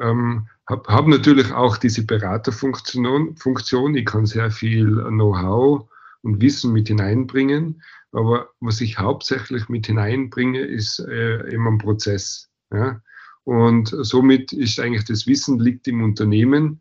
ähm, 0.00 0.46
habe 0.68 0.92
hab 0.92 1.06
natürlich 1.06 1.50
auch 1.52 1.78
diese 1.78 2.04
Beraterfunktion. 2.04 3.36
Funktion. 3.36 3.94
Ich 3.94 4.04
kann 4.04 4.26
sehr 4.26 4.50
viel 4.50 5.02
Know-how 5.08 5.88
und 6.22 6.40
Wissen 6.42 6.72
mit 6.72 6.88
hineinbringen, 6.88 7.82
aber 8.12 8.50
was 8.60 8.80
ich 8.80 8.98
hauptsächlich 8.98 9.68
mit 9.68 9.86
hineinbringe, 9.86 10.60
ist 10.60 10.98
äh, 11.00 11.52
eben 11.52 11.66
ein 11.66 11.78
Prozess. 11.78 12.50
Ja? 12.72 13.00
Und 13.44 13.94
somit 14.02 14.52
ist 14.52 14.78
eigentlich 14.78 15.04
das 15.04 15.26
Wissen 15.26 15.58
liegt 15.58 15.88
im 15.88 16.02
Unternehmen. 16.02 16.80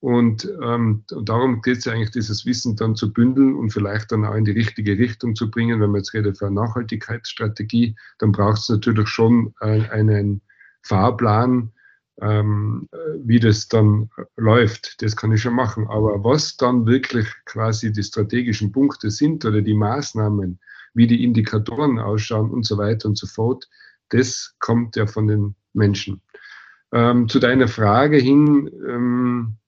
Und, 0.00 0.48
ähm, 0.62 1.04
und 1.10 1.28
darum 1.28 1.60
geht 1.60 1.78
es 1.78 1.88
eigentlich, 1.88 2.12
dieses 2.12 2.46
Wissen 2.46 2.76
dann 2.76 2.94
zu 2.94 3.12
bündeln 3.12 3.56
und 3.56 3.70
vielleicht 3.70 4.12
dann 4.12 4.24
auch 4.24 4.34
in 4.34 4.44
die 4.44 4.52
richtige 4.52 4.96
Richtung 4.96 5.34
zu 5.34 5.50
bringen. 5.50 5.80
Wenn 5.80 5.90
man 5.90 6.00
jetzt 6.00 6.14
redet 6.14 6.38
für 6.38 6.46
eine 6.46 6.54
Nachhaltigkeitsstrategie, 6.54 7.96
dann 8.18 8.32
braucht 8.32 8.58
es 8.58 8.68
natürlich 8.68 9.08
schon 9.08 9.54
äh, 9.60 9.88
einen 9.90 10.40
Fahrplan, 10.88 11.72
ähm, 12.20 12.88
wie 13.18 13.38
das 13.38 13.68
dann 13.68 14.10
läuft. 14.36 15.00
Das 15.02 15.16
kann 15.16 15.32
ich 15.32 15.42
schon 15.42 15.54
machen. 15.54 15.86
Aber 15.88 16.24
was 16.24 16.56
dann 16.56 16.86
wirklich 16.86 17.28
quasi 17.44 17.92
die 17.92 18.02
strategischen 18.02 18.72
Punkte 18.72 19.10
sind 19.10 19.44
oder 19.44 19.62
die 19.62 19.74
Maßnahmen, 19.74 20.58
wie 20.94 21.06
die 21.06 21.22
Indikatoren 21.22 21.98
ausschauen 21.98 22.50
und 22.50 22.64
so 22.64 22.78
weiter 22.78 23.08
und 23.08 23.18
so 23.18 23.26
fort, 23.26 23.68
das 24.08 24.56
kommt 24.58 24.96
ja 24.96 25.06
von 25.06 25.28
den 25.28 25.54
Menschen. 25.74 26.22
Ähm, 26.92 27.28
zu 27.28 27.38
deiner 27.38 27.68
Frage 27.68 28.16
hin, 28.16 28.70
ähm, 28.88 29.58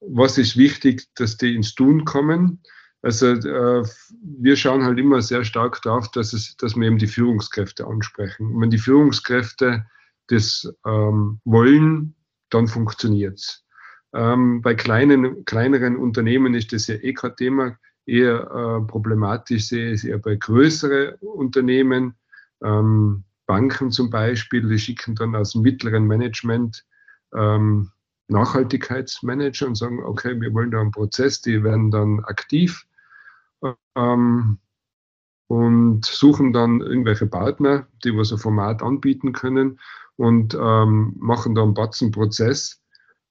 was 0.00 0.38
ist 0.38 0.56
wichtig, 0.56 1.08
dass 1.16 1.36
die 1.36 1.54
ins 1.54 1.74
Tun 1.74 2.04
kommen? 2.04 2.62
Also 3.02 3.26
äh, 3.26 3.84
wir 4.22 4.56
schauen 4.56 4.84
halt 4.84 4.98
immer 4.98 5.20
sehr 5.20 5.44
stark 5.44 5.82
darauf, 5.82 6.10
dass, 6.12 6.32
es, 6.32 6.56
dass 6.56 6.76
wir 6.76 6.86
eben 6.86 6.98
die 6.98 7.06
Führungskräfte 7.06 7.86
ansprechen. 7.86 8.58
Wenn 8.60 8.70
die 8.70 8.78
Führungskräfte 8.78 9.84
das 10.28 10.72
ähm, 10.86 11.40
wollen, 11.44 12.14
dann 12.50 12.66
funktioniert 12.66 13.38
es. 13.38 13.64
Ähm, 14.14 14.62
bei 14.62 14.74
kleinen, 14.74 15.44
kleineren 15.44 15.96
Unternehmen 15.96 16.54
ist 16.54 16.72
das 16.72 16.86
ja 16.86 16.94
eh 16.96 17.12
kein 17.14 17.36
Thema. 17.36 17.76
Eher 18.06 18.42
äh, 18.42 18.86
problematisch 18.86 19.68
sehe 19.68 19.92
ich 19.92 20.00
es 20.00 20.04
eher 20.04 20.18
bei 20.18 20.36
größeren 20.36 21.14
Unternehmen. 21.20 22.14
Ähm, 22.62 23.24
Banken 23.46 23.90
zum 23.90 24.10
Beispiel, 24.10 24.66
die 24.68 24.78
schicken 24.78 25.14
dann 25.14 25.34
aus 25.34 25.52
dem 25.52 25.62
mittleren 25.62 26.06
Management 26.06 26.84
ähm, 27.34 27.90
Nachhaltigkeitsmanager 28.28 29.66
und 29.66 29.74
sagen, 29.74 30.02
okay, 30.02 30.40
wir 30.40 30.54
wollen 30.54 30.70
da 30.70 30.80
einen 30.80 30.92
Prozess, 30.92 31.40
die 31.42 31.62
werden 31.62 31.90
dann 31.90 32.20
aktiv 32.24 32.86
ähm, 33.96 34.58
und 35.46 36.04
suchen 36.04 36.52
dann 36.52 36.80
irgendwelche 36.80 37.26
Partner, 37.26 37.86
die 38.04 38.16
was 38.16 38.32
ein 38.32 38.38
Format 38.38 38.82
anbieten 38.82 39.32
können 39.32 39.80
und 40.16 40.54
ähm, 40.54 41.14
machen 41.18 41.54
da 41.54 41.62
einen 41.62 41.74
Batzenprozess 41.74 42.82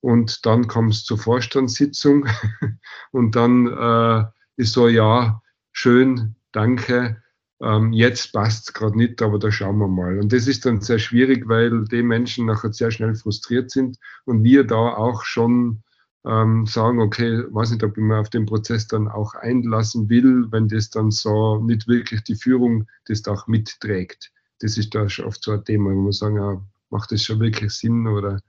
und 0.02 0.46
dann 0.46 0.68
kommt 0.68 0.94
es 0.94 1.06
zur 1.06 1.18
Vorstandssitzung 1.18 2.28
und 3.12 3.36
dann 3.36 3.68
äh, 3.68 4.26
ist 4.58 4.74
so, 4.74 4.88
ja, 4.88 5.42
schön, 5.72 6.36
danke, 6.52 7.24
ähm, 7.62 7.94
jetzt 7.94 8.34
passt 8.34 8.68
es 8.68 8.74
gerade 8.74 8.98
nicht, 8.98 9.22
aber 9.22 9.40
da 9.40 9.52
schauen 9.52 9.78
wir 9.78 9.88
mal. 9.88 10.20
Und 10.20 10.34
das 10.34 10.48
ist 10.48 10.66
dann 10.66 10.82
sehr 10.82 11.00
schwierig, 11.00 11.48
weil 11.48 11.86
die 11.86 12.04
Menschen 12.04 12.46
nachher 12.46 12.74
sehr 12.74 12.92
schnell 12.92 13.16
frustriert 13.16 13.72
sind 13.72 13.98
und 14.26 14.44
wir 14.44 14.66
da 14.66 14.76
auch 14.76 15.24
schon 15.24 15.83
ähm, 16.26 16.66
sagen, 16.66 17.00
okay, 17.00 17.44
weiß 17.50 17.72
nicht, 17.72 17.84
ob 17.84 17.98
ich 17.98 18.04
mir 18.04 18.20
auf 18.20 18.30
den 18.30 18.46
Prozess 18.46 18.88
dann 18.88 19.08
auch 19.08 19.34
einlassen 19.36 20.10
will, 20.10 20.48
wenn 20.52 20.68
das 20.68 20.90
dann 20.90 21.12
so 21.12 21.62
nicht 21.62 21.88
wirklich 21.88 22.24
die 22.24 22.36
Führung 22.36 22.88
das 23.06 23.22
da 23.22 23.34
auch 23.34 23.48
mitträgt. 23.48 24.32
Das 24.60 24.78
ist 24.78 24.96
da 24.96 25.10
schon 25.10 25.26
oft 25.26 25.44
so 25.44 25.52
ein 25.52 25.66
Thema, 25.66 25.92
wo 25.92 26.02
man 26.02 26.12
sagen, 26.12 26.38
ja, 26.38 26.62
macht 26.90 27.12
das 27.12 27.24
schon 27.24 27.40
wirklich 27.40 27.74
Sinn 27.74 28.08
oder 28.08 28.40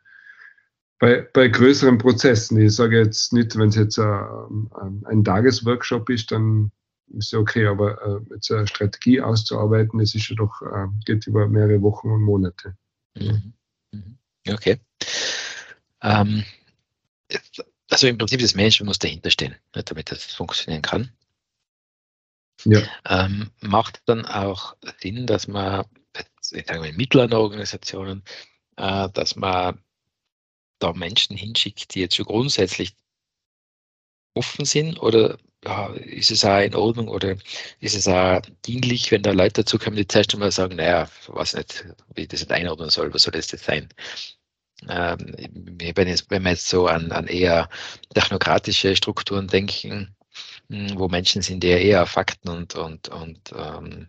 bei, 1.01 1.27
bei 1.33 1.49
größeren 1.49 1.99
Prozessen. 1.99 2.61
Ich 2.61 2.77
sage 2.77 2.99
jetzt 2.99 3.33
nicht, 3.33 3.59
wenn 3.59 3.71
es 3.71 3.75
jetzt 3.75 3.99
ein, 3.99 5.03
ein 5.05 5.25
Tagesworkshop 5.25 6.09
ist, 6.11 6.31
dann 6.31 6.71
ist 7.09 7.33
ja 7.33 7.39
okay, 7.39 7.67
aber 7.67 8.01
äh, 8.03 8.35
jetzt 8.35 8.51
eine 8.51 8.67
Strategie 8.67 9.21
auszuarbeiten, 9.21 9.99
das 9.99 10.15
ist 10.15 10.29
ja 10.29 10.37
doch, 10.37 10.63
äh, 10.63 10.87
geht 11.05 11.27
über 11.27 11.49
mehrere 11.49 11.83
Wochen 11.83 12.11
und 12.11 12.23
Monate. 12.23 12.77
Mhm. 13.19 13.53
mhm. 13.93 14.19
Okay. 14.49 14.79
Ähm, 16.03 16.45
also 17.91 18.07
im 18.07 18.19
Prinzip 18.19 18.41
das 18.41 18.55
Management 18.55 18.89
muss 18.89 18.99
dahinter 18.99 19.31
stehen, 19.31 19.55
ne, 19.75 19.83
damit 19.83 20.11
das 20.11 20.25
funktionieren 20.25 20.83
kann. 20.83 21.13
Ja. 22.65 22.83
Ähm, 23.07 23.51
macht 23.61 24.03
dann 24.07 24.25
auch 24.27 24.77
Sinn, 25.01 25.27
dass 25.27 25.49
man, 25.49 25.85
ich 26.53 26.67
sage 26.67 26.81
mal, 26.81 26.89
in 26.89 26.97
mittleren 26.97 27.33
Organisationen, 27.33 28.23
äh, 28.77 29.09
dass 29.11 29.37
man 29.37 29.83
da 30.79 30.93
Menschen 30.93 31.37
hinschickt, 31.37 31.95
die 31.95 32.01
jetzt 32.01 32.17
schon 32.17 32.27
grundsätzlich 32.27 32.95
offen 34.35 34.65
sind 34.65 35.01
oder 35.01 35.39
ja, 35.65 35.87
ist 35.95 36.31
es 36.31 36.45
auch 36.45 36.61
in 36.61 36.75
Ordnung 36.75 37.09
oder 37.09 37.37
ist 37.81 37.95
es 37.95 38.07
auch 38.07 38.41
dienlich, 38.67 39.11
wenn 39.11 39.23
da 39.23 39.33
Leute 39.33 39.63
dazu 39.63 39.79
kommen, 39.79 39.97
die 39.97 40.07
zuerst 40.07 40.35
einmal 40.35 40.53
sagen, 40.53 40.77
naja, 40.77 41.09
ich 41.23 41.29
weiß 41.29 41.55
nicht, 41.55 41.87
wie 42.15 42.23
ich 42.23 42.29
das 42.29 42.41
nicht 42.41 42.53
einordnen 42.53 42.91
soll, 42.91 43.13
was 43.15 43.23
soll 43.23 43.33
das 43.33 43.51
jetzt 43.51 43.65
sein? 43.65 43.89
Ähm, 44.89 45.35
wenn, 45.95 46.09
jetzt, 46.09 46.31
wenn 46.31 46.43
wir 46.43 46.51
jetzt 46.51 46.69
so 46.69 46.87
an, 46.87 47.13
an 47.13 47.27
eher 47.27 47.69
technokratische 48.15 48.97
Strukturen 48.97 49.49
denken, 49.49 50.15
hm, 50.69 50.99
wo 50.99 51.09
Menschen 51.09 51.43
sind, 51.43 51.63
die 51.63 51.69
eher 51.69 52.07
Fakten 52.07 52.49
und, 52.49 52.75
und, 52.75 53.09
und 53.09 53.55
ähm, 53.57 54.09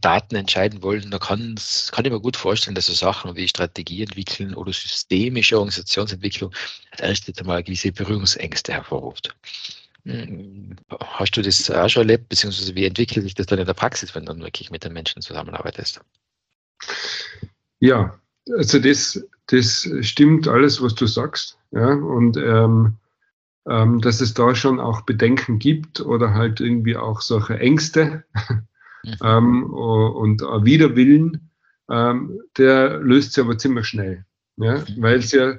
Daten 0.00 0.36
entscheiden 0.36 0.82
wollen, 0.82 1.10
da 1.10 1.18
kann, 1.18 1.56
kann 1.90 2.04
ich 2.04 2.12
mir 2.12 2.20
gut 2.20 2.36
vorstellen, 2.36 2.76
dass 2.76 2.86
so 2.86 2.92
Sachen 2.92 3.34
wie 3.34 3.48
Strategie 3.48 4.02
entwickeln 4.02 4.54
oder 4.54 4.72
systemische 4.72 5.56
Organisationsentwicklung 5.56 6.54
als 6.92 7.00
erstes 7.00 7.38
einmal 7.38 7.62
gewisse 7.64 7.90
Berührungsängste 7.90 8.72
hervorruft. 8.72 9.34
Hm, 10.04 10.76
hast 11.00 11.36
du 11.36 11.42
das 11.42 11.70
auch 11.70 11.88
schon 11.88 12.02
erlebt, 12.02 12.28
beziehungsweise 12.28 12.74
wie 12.74 12.86
entwickelt 12.86 13.24
sich 13.24 13.34
das 13.34 13.46
dann 13.46 13.58
in 13.58 13.66
der 13.66 13.74
Praxis, 13.74 14.14
wenn 14.14 14.24
du 14.24 14.32
dann 14.32 14.42
wirklich 14.42 14.70
mit 14.70 14.84
den 14.84 14.92
Menschen 14.92 15.22
zusammenarbeitest? 15.22 16.00
Ja, 17.80 18.20
also 18.56 18.78
das, 18.78 19.24
das 19.52 19.88
stimmt 20.00 20.48
alles, 20.48 20.82
was 20.82 20.94
du 20.94 21.06
sagst. 21.06 21.58
Ja, 21.70 21.92
und 21.92 22.36
ähm, 22.36 22.96
ähm, 23.68 24.00
dass 24.00 24.20
es 24.20 24.34
da 24.34 24.54
schon 24.54 24.80
auch 24.80 25.02
Bedenken 25.02 25.58
gibt 25.58 26.00
oder 26.00 26.34
halt 26.34 26.60
irgendwie 26.60 26.96
auch 26.96 27.20
solche 27.20 27.58
Ängste 27.58 28.24
mhm. 29.04 29.16
ähm, 29.22 29.64
und 29.64 30.42
Widerwillen, 30.42 31.50
ähm, 31.90 32.40
der 32.58 32.98
löst 32.98 33.32
sich 33.32 33.44
aber 33.44 33.58
ziemlich 33.58 33.86
schnell. 33.86 34.24
Ja, 34.56 34.84
weil 34.98 35.18
es 35.18 35.32
ja 35.32 35.54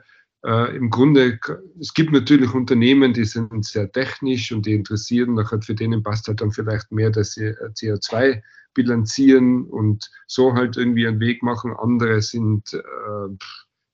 äh, 0.46 0.76
im 0.76 0.90
Grunde, 0.90 1.40
es 1.80 1.94
gibt 1.94 2.12
natürlich 2.12 2.54
Unternehmen, 2.54 3.14
die 3.14 3.26
sind 3.26 3.66
sehr 3.66 3.92
technisch 3.92 4.52
und 4.52 4.66
die 4.66 4.74
interessieren, 4.74 5.34
nachher 5.34 5.62
für 5.62 5.74
denen 5.74 6.04
passt 6.04 6.28
halt 6.28 6.42
dann 6.42 6.52
vielleicht 6.52 6.92
mehr, 6.92 7.10
dass 7.10 7.32
sie 7.32 7.54
CO2 7.54 8.42
bilanzieren 8.74 9.66
und 9.66 10.12
so 10.28 10.54
halt 10.54 10.78
irgendwie 10.78 11.08
einen 11.08 11.20
Weg 11.20 11.42
machen. 11.44 11.74
Andere 11.76 12.22
sind 12.22 12.74
äh, 12.74 12.80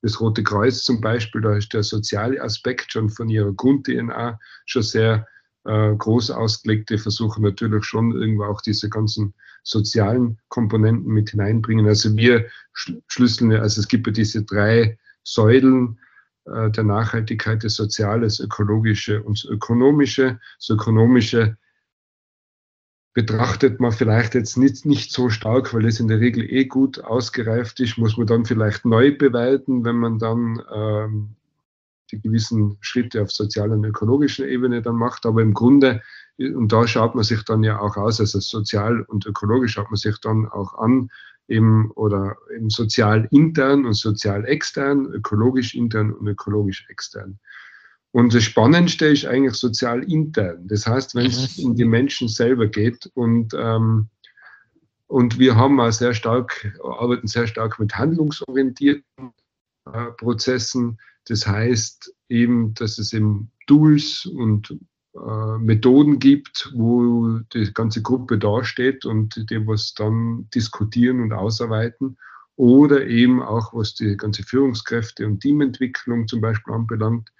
das 0.01 0.19
Rote 0.19 0.43
Kreuz 0.43 0.83
zum 0.83 1.01
Beispiel, 1.01 1.41
da 1.41 1.55
ist 1.55 1.73
der 1.73 1.83
soziale 1.83 2.41
Aspekt 2.41 2.91
schon 2.91 3.09
von 3.09 3.29
ihrer 3.29 3.51
Grund-DNA 3.53 4.39
schon 4.65 4.83
sehr 4.83 5.27
äh, 5.65 5.93
groß 5.95 6.31
ausgelegt. 6.31 6.89
Die 6.89 6.97
versuchen 6.97 7.43
natürlich 7.43 7.83
schon 7.85 8.11
irgendwo 8.13 8.45
auch 8.45 8.61
diese 8.61 8.89
ganzen 8.89 9.33
sozialen 9.63 10.39
Komponenten 10.47 11.11
mit 11.11 11.31
hineinbringen. 11.31 11.85
Also 11.85 12.15
wir 12.15 12.45
schlüsseln, 12.73 13.51
also 13.53 13.81
es 13.81 13.87
gibt 13.87 14.07
ja 14.07 14.13
diese 14.13 14.43
drei 14.43 14.97
Säulen 15.23 15.99
äh, 16.45 16.71
der 16.71 16.83
Nachhaltigkeit, 16.83 17.63
das 17.63 17.75
Soziale, 17.75 18.21
das 18.21 18.39
Ökologische 18.39 19.21
und 19.21 19.43
das 19.43 19.49
Ökonomische. 19.49 20.39
Das 20.59 20.69
Ökonomische 20.69 21.57
betrachtet 23.13 23.79
man 23.79 23.91
vielleicht 23.91 24.35
jetzt 24.35 24.57
nicht, 24.57 24.85
nicht 24.85 25.11
so 25.11 25.29
stark, 25.29 25.73
weil 25.73 25.85
es 25.85 25.99
in 25.99 26.07
der 26.07 26.19
Regel 26.19 26.43
eh 26.43 26.65
gut 26.65 27.03
ausgereift 27.03 27.79
ist, 27.79 27.97
muss 27.97 28.17
man 28.17 28.27
dann 28.27 28.45
vielleicht 28.45 28.85
neu 28.85 29.15
bewerten, 29.15 29.83
wenn 29.83 29.97
man 29.97 30.19
dann 30.19 30.61
ähm, 30.73 31.35
die 32.11 32.21
gewissen 32.21 32.77
Schritte 32.81 33.21
auf 33.21 33.31
sozialer 33.31 33.73
und 33.73 33.85
ökologischer 33.85 34.47
Ebene 34.47 34.81
dann 34.81 34.95
macht. 34.95 35.25
Aber 35.25 35.41
im 35.41 35.53
Grunde, 35.53 36.01
und 36.37 36.71
da 36.71 36.87
schaut 36.87 37.15
man 37.15 37.23
sich 37.23 37.43
dann 37.43 37.63
ja 37.63 37.79
auch 37.79 37.97
aus, 37.97 38.19
also 38.19 38.39
sozial 38.39 39.01
und 39.01 39.25
ökologisch 39.25 39.73
schaut 39.73 39.89
man 39.89 39.97
sich 39.97 40.19
dann 40.21 40.47
auch 40.47 40.75
an, 40.75 41.09
eben, 41.47 41.91
oder 41.91 42.37
eben 42.55 42.69
sozial 42.69 43.27
intern 43.31 43.85
und 43.85 43.93
sozial 43.93 44.45
extern, 44.45 45.07
ökologisch 45.07 45.73
intern 45.73 46.13
und 46.13 46.27
ökologisch 46.27 46.85
extern. 46.89 47.39
Und 48.11 48.33
das 48.33 48.43
Spannendste 48.43 49.05
ist 49.05 49.25
eigentlich 49.25 49.53
sozial 49.53 50.03
intern. 50.11 50.67
Das 50.67 50.87
heißt, 50.87 51.13
wenn 51.15 51.27
es 51.27 51.59
um 51.59 51.75
die 51.75 51.85
Menschen 51.85 52.27
selber 52.27 52.67
geht 52.67 53.09
und, 53.13 53.53
ähm, 53.53 54.09
und 55.07 55.37
wir 55.37 55.55
haben 55.55 55.79
auch 55.79 55.91
sehr 55.91 56.13
stark, 56.13 56.73
arbeiten 56.83 57.27
sehr 57.27 57.47
stark 57.47 57.79
mit 57.79 57.95
handlungsorientierten 57.95 59.33
äh, 59.85 60.05
Prozessen. 60.17 60.97
Das 61.25 61.45
heißt 61.45 62.13
eben, 62.29 62.73
dass 62.73 62.97
es 62.97 63.13
eben 63.13 63.51
Tools 63.67 64.25
und 64.25 64.75
äh, 65.15 65.57
Methoden 65.59 66.17
gibt, 66.17 66.71
wo 66.75 67.39
die 67.53 67.71
ganze 67.73 68.01
Gruppe 68.01 68.39
dasteht 68.39 69.05
und 69.05 69.49
die 69.49 69.67
was 69.67 69.93
dann 69.93 70.47
diskutieren 70.53 71.21
und 71.21 71.33
ausarbeiten. 71.33 72.17
Oder 72.55 73.05
eben 73.07 73.41
auch, 73.41 73.73
was 73.73 73.95
die 73.95 74.17
ganze 74.17 74.43
Führungskräfte 74.43 75.25
und 75.25 75.39
Teamentwicklung 75.39 76.27
zum 76.27 76.41
Beispiel 76.41 76.73
anbelangt, 76.73 77.31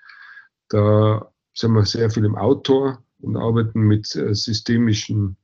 da 0.69 1.31
sind 1.53 1.73
wir 1.73 1.85
sehr 1.85 2.09
viel 2.09 2.25
im 2.25 2.35
Outdoor 2.35 3.03
und 3.21 3.37
arbeiten 3.37 3.81
mit 3.81 4.15
äh, 4.15 4.33
systemischen 4.33 5.35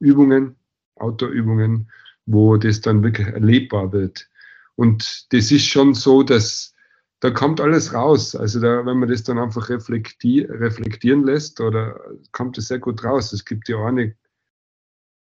Übungen, 0.00 0.56
Outdoor-Übungen, 0.96 1.90
wo 2.26 2.56
das 2.56 2.80
dann 2.80 3.02
wirklich 3.02 3.28
erlebbar 3.28 3.92
wird. 3.92 4.28
Und 4.76 5.32
das 5.32 5.50
ist 5.50 5.66
schon 5.66 5.94
so, 5.94 6.22
dass 6.22 6.74
da 7.20 7.30
kommt 7.30 7.60
alles 7.60 7.92
raus. 7.92 8.34
Also 8.34 8.60
da, 8.60 8.84
wenn 8.86 8.98
man 8.98 9.08
das 9.08 9.22
dann 9.22 9.38
einfach 9.38 9.68
reflektier, 9.68 10.48
reflektieren 10.48 11.24
lässt, 11.24 11.60
oder 11.60 12.00
kommt 12.32 12.56
es 12.56 12.68
sehr 12.68 12.78
gut 12.78 13.04
raus. 13.04 13.32
Es 13.32 13.44
gibt 13.44 13.68
ja 13.68 13.84
eine 13.84 14.16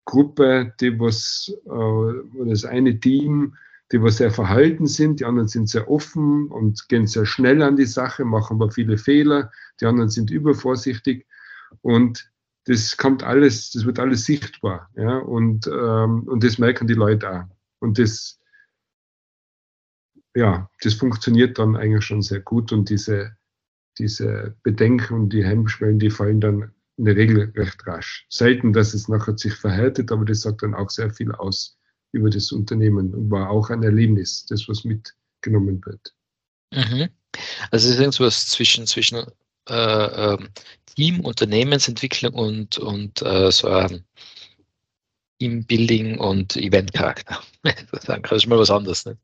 Gruppe, 0.07 0.73
die 0.81 0.99
was, 0.99 1.55
äh, 1.67 2.49
das 2.49 2.65
eine 2.65 2.99
Team, 2.99 3.55
die 3.93 4.03
was 4.03 4.17
sehr 4.17 4.31
verhalten 4.31 4.87
sind, 4.87 5.21
die 5.21 5.27
anderen 5.27 5.49
sind 5.49 5.69
sehr 5.69 5.89
offen 5.91 6.49
und 6.49 6.89
gehen 6.89 7.07
sehr 7.07 7.27
schnell 7.27 7.63
an 7.63 7.77
die 7.77 7.85
Sache, 7.85 8.25
machen 8.25 8.55
aber 8.55 8.71
viele 8.71 8.97
Fehler, 8.97 9.53
die 9.81 9.87
anderen 9.87 10.09
sind 10.09 10.31
übervorsichtig 10.31 11.27
und 11.83 12.33
das 12.65 12.97
kommt 12.97 13.23
alles, 13.23 13.71
das 13.73 13.85
wird 13.85 13.99
alles 13.99 14.25
sichtbar, 14.25 14.89
ja, 14.95 15.19
und, 15.19 15.67
ähm, 15.67 16.23
und 16.23 16.43
das 16.43 16.59
merken 16.59 16.87
die 16.87 16.95
Leute 16.95 17.31
auch. 17.31 17.45
Und 17.81 17.99
das, 17.99 18.41
ja, 20.35 20.71
das 20.81 20.95
funktioniert 20.95 21.59
dann 21.59 21.77
eigentlich 21.77 22.05
schon 22.05 22.23
sehr 22.23 22.41
gut 22.41 22.73
und 22.73 22.89
diese, 22.89 23.37
diese 23.99 24.57
Bedenken 24.63 25.15
und 25.15 25.33
die 25.33 25.45
Hemmschwellen, 25.45 25.99
die 25.99 26.11
fallen 26.11 26.41
dann 26.41 26.73
in 26.97 27.05
der 27.05 27.17
Regel 27.17 27.53
recht 27.57 27.85
rasch. 27.87 28.27
Selten, 28.31 28.73
dass 28.73 28.95
es 28.95 29.09
nachher 29.09 29.37
sich 29.37 29.55
verhärtet, 29.55 30.13
aber 30.13 30.25
das 30.25 30.43
sagt 30.43 30.63
dann 30.63 30.75
auch 30.75 30.89
sehr 30.89 31.11
viel 31.11 31.33
aus 31.33 31.79
über 32.13 32.31
das 32.31 32.53
Unternehmen 32.53 33.13
und 33.15 33.31
war 33.31 33.51
auch 33.51 33.71
ein 33.71 33.83
Erlebnis, 33.83 34.47
das 34.47 34.69
was 34.69 34.85
mitgenommen 34.85 35.81
wird. 35.85 36.15
Mhm. 36.73 37.09
Also 37.71 37.89
es 37.89 37.95
ist 37.95 38.01
irgendwas 38.01 38.47
zwischen, 38.47 38.87
zwischen 38.87 39.25
äh, 39.69 40.35
äh, 40.35 40.39
Team, 40.95 41.21
Unternehmensentwicklung 41.21 42.35
und, 42.35 42.79
und 42.79 43.23
äh, 43.23 43.51
so 43.51 43.69
ein 43.69 44.05
Teambuilding 45.39 46.19
und 46.19 46.57
Eventcharakter. 46.57 47.41
das 47.63 48.33
ist 48.33 48.47
mal 48.47 48.59
was 48.59 48.71
anderes. 48.71 49.05
Ne? 49.07 49.17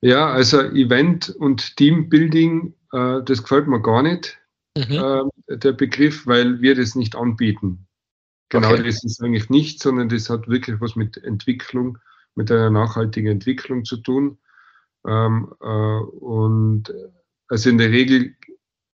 Ja, 0.00 0.32
also 0.32 0.60
Event 0.60 1.30
und 1.30 1.76
Teambuilding, 1.76 2.74
äh, 2.92 3.22
das 3.24 3.42
gefällt 3.42 3.66
mir 3.66 3.80
gar 3.80 4.02
nicht, 4.02 4.38
mhm. 4.76 5.30
äh, 5.48 5.56
der 5.56 5.72
Begriff, 5.72 6.26
weil 6.26 6.60
wir 6.60 6.74
das 6.74 6.94
nicht 6.94 7.14
anbieten. 7.14 7.85
Genau, 8.48 8.72
okay. 8.72 8.84
das 8.84 9.02
ist 9.02 9.22
eigentlich 9.22 9.50
nicht, 9.50 9.82
sondern 9.82 10.08
das 10.08 10.30
hat 10.30 10.48
wirklich 10.48 10.80
was 10.80 10.96
mit 10.96 11.16
Entwicklung, 11.16 11.98
mit 12.34 12.50
einer 12.50 12.70
nachhaltigen 12.70 13.32
Entwicklung 13.32 13.84
zu 13.84 13.96
tun. 13.96 14.38
Ähm, 15.06 15.52
äh, 15.60 15.66
und 15.66 16.92
also 17.48 17.70
in 17.70 17.78
der 17.78 17.90
Regel 17.90 18.36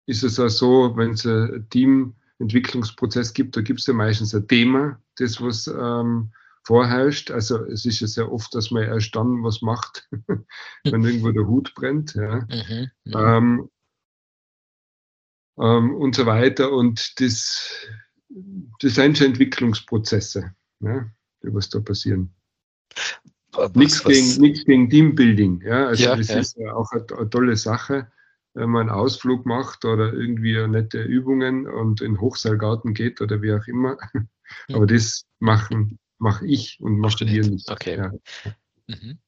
ist 0.06 0.24
es 0.24 0.40
auch 0.40 0.50
so, 0.50 0.98
wenn 0.98 1.12
es 1.12 1.26
ein 1.26 1.68
Teamentwicklungsprozess 1.70 3.34
gibt, 3.34 3.56
da 3.56 3.62
gibt 3.62 3.80
es 3.80 3.88
ja 3.88 3.94
meistens 3.94 4.34
ein 4.34 4.48
Thema, 4.48 5.02
das 5.18 5.42
was 5.42 5.68
ähm, 5.68 6.32
vorherrscht. 6.64 7.32
Also 7.32 7.64
es 7.66 7.86
ist 7.86 8.00
ja 8.00 8.08
sehr 8.08 8.32
oft, 8.32 8.54
dass 8.56 8.72
man 8.72 8.84
erst 8.84 9.16
dann 9.16 9.44
was 9.44 9.62
macht, 9.62 10.08
wenn 10.84 11.04
irgendwo 11.04 11.32
der 11.32 11.48
Hut 11.48 11.74
brennt. 11.76 12.16
Ja. 12.16 12.46
Mhm, 12.48 12.92
ja. 13.06 13.38
Ähm, 13.38 13.70
ähm, 15.60 15.96
und 15.96 16.16
so 16.16 16.26
weiter. 16.26 16.72
Und 16.72 17.20
das, 17.20 17.88
das 18.82 18.96
sind 18.96 19.18
schon 19.18 19.28
Entwicklungsprozesse, 19.28 20.54
ja, 20.82 21.10
die 21.44 21.54
was 21.54 21.70
da 21.70 21.80
passieren. 21.80 22.34
nichts, 23.74 24.04
Gegen, 24.04 24.54
gegen 24.54 24.90
Teambuilding. 24.90 25.62
Ja. 25.62 25.88
Also 25.88 26.04
ja, 26.04 26.16
das 26.16 26.28
ja. 26.30 26.40
ist 26.40 26.58
ja 26.58 26.74
auch 26.74 26.92
eine, 26.92 27.06
eine, 27.18 27.30
tolle 27.30 27.56
Sache, 27.56 28.12
wenn 28.54 28.70
man 28.70 28.90
einen 28.90 28.98
Ausflug 28.98 29.46
macht 29.46 29.86
oder 29.86 30.14
irgendwie 30.14 30.56
nette 30.68 31.02
Übungen 31.02 31.68
und 31.68 32.02
in 32.02 32.14
den 32.14 32.22
Hochseilgarten 32.22 32.94
geht 32.94 33.22
oder 33.22 33.42
wie 33.42 33.54
auch 33.54 33.68
immer. 33.68 33.98
Aber 34.72 34.86
das 34.86 35.26
machen 35.40 36.00
mache 36.20 36.46
ich 36.46 36.78
und 36.82 37.00
machst 37.00 37.20
wir 37.22 37.28
nicht. 37.28 37.70
Okay. 37.72 37.98
Ja. 37.98 38.12
Mhm. 38.88 39.20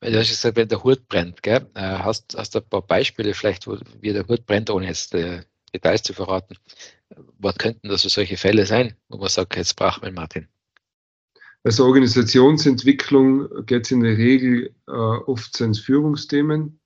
Weil 0.00 0.12
du 0.12 0.18
hast 0.18 0.28
gesagt, 0.28 0.56
wenn 0.56 0.68
der 0.68 0.82
Hut 0.82 1.08
brennt, 1.08 1.42
gell? 1.42 1.68
Äh, 1.74 1.80
hast, 1.80 2.36
hast 2.36 2.54
du 2.54 2.60
ein 2.60 2.68
paar 2.68 2.82
Beispiele 2.82 3.34
vielleicht, 3.34 3.66
wo, 3.66 3.78
wie 4.00 4.12
der 4.12 4.26
Hut 4.26 4.46
brennt, 4.46 4.70
ohne 4.70 4.86
jetzt 4.86 5.14
äh, 5.14 5.42
Details 5.74 6.02
zu 6.02 6.14
verraten? 6.14 6.56
Was 7.38 7.56
könnten 7.56 7.88
das 7.88 8.02
für 8.02 8.10
solche 8.10 8.36
Fälle 8.36 8.66
sein, 8.66 8.94
wo 9.08 9.18
man 9.18 9.28
sagt, 9.28 9.56
jetzt 9.56 9.76
braucht 9.76 10.02
man 10.02 10.14
Martin? 10.14 10.48
Also 11.64 11.84
Organisationsentwicklung 11.86 13.66
geht 13.66 13.86
es 13.86 13.90
in 13.90 14.00
der 14.00 14.16
Regel 14.16 14.74
äh, 14.86 14.90
oft 14.90 15.60
ins 15.60 15.80
Führungsthemen, 15.80 16.80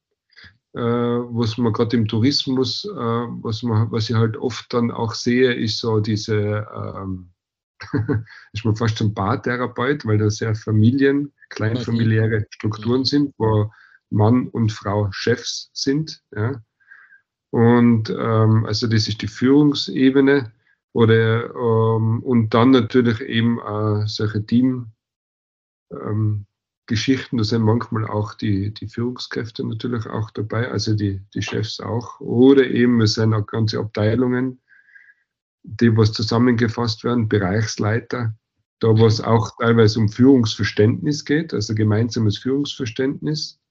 äh, 0.74 0.80
was 0.80 1.58
man 1.58 1.72
gerade 1.72 1.96
im 1.96 2.08
Tourismus, 2.08 2.84
äh, 2.84 2.88
was, 2.96 3.62
man, 3.62 3.90
was 3.92 4.08
ich 4.08 4.16
halt 4.16 4.36
oft 4.36 4.72
dann 4.72 4.90
auch 4.90 5.14
sehe, 5.14 5.52
ist 5.52 5.78
so 5.78 6.00
diese 6.00 6.66
ähm, 6.74 7.32
ist 8.52 8.64
man 8.64 8.76
fast 8.76 9.00
ein 9.00 9.14
Paartherapeut, 9.14 10.06
weil 10.06 10.18
da 10.18 10.30
sehr 10.30 10.54
Familien, 10.54 11.32
kleinfamiliäre 11.50 12.46
Strukturen 12.50 13.04
sind, 13.04 13.34
wo 13.38 13.70
Mann 14.10 14.48
und 14.48 14.72
Frau 14.72 15.10
Chefs 15.10 15.70
sind. 15.72 16.22
Ja. 16.34 16.62
Und 17.52 18.08
ähm, 18.08 18.64
also 18.64 18.86
das 18.86 19.08
ist 19.08 19.20
die 19.20 19.28
Führungsebene. 19.28 20.52
Oder, 20.94 21.54
ähm, 21.54 22.22
und 22.22 22.54
dann 22.54 22.70
natürlich 22.70 23.20
eben 23.20 23.58
äh, 23.60 24.06
solche 24.06 24.44
Team. 24.44 24.88
Ähm, 25.90 26.46
da 26.86 26.96
sind 27.44 27.62
manchmal 27.62 28.06
auch 28.06 28.34
die, 28.34 28.74
die 28.74 28.88
Führungskräfte 28.88 29.66
natürlich 29.66 30.06
auch 30.06 30.30
dabei, 30.32 30.70
also 30.70 30.94
die, 30.94 31.22
die 31.34 31.42
Chefs 31.42 31.80
auch. 31.80 32.20
Oder 32.20 32.66
eben 32.66 33.00
es 33.00 33.14
sind 33.14 33.32
auch 33.32 33.46
ganze 33.46 33.78
Abteilungen, 33.78 34.60
die 35.62 35.96
was 35.96 36.12
zusammengefasst 36.12 37.04
werden, 37.04 37.28
Bereichsleiter, 37.28 38.34
da 38.80 38.88
wo 38.88 39.06
es 39.06 39.20
auch 39.20 39.56
teilweise 39.58 40.00
um 40.00 40.08
Führungsverständnis 40.08 41.24
geht, 41.24 41.54
also 41.54 41.74
gemeinsames 41.74 42.38
Führungsverständnis, 42.38 43.61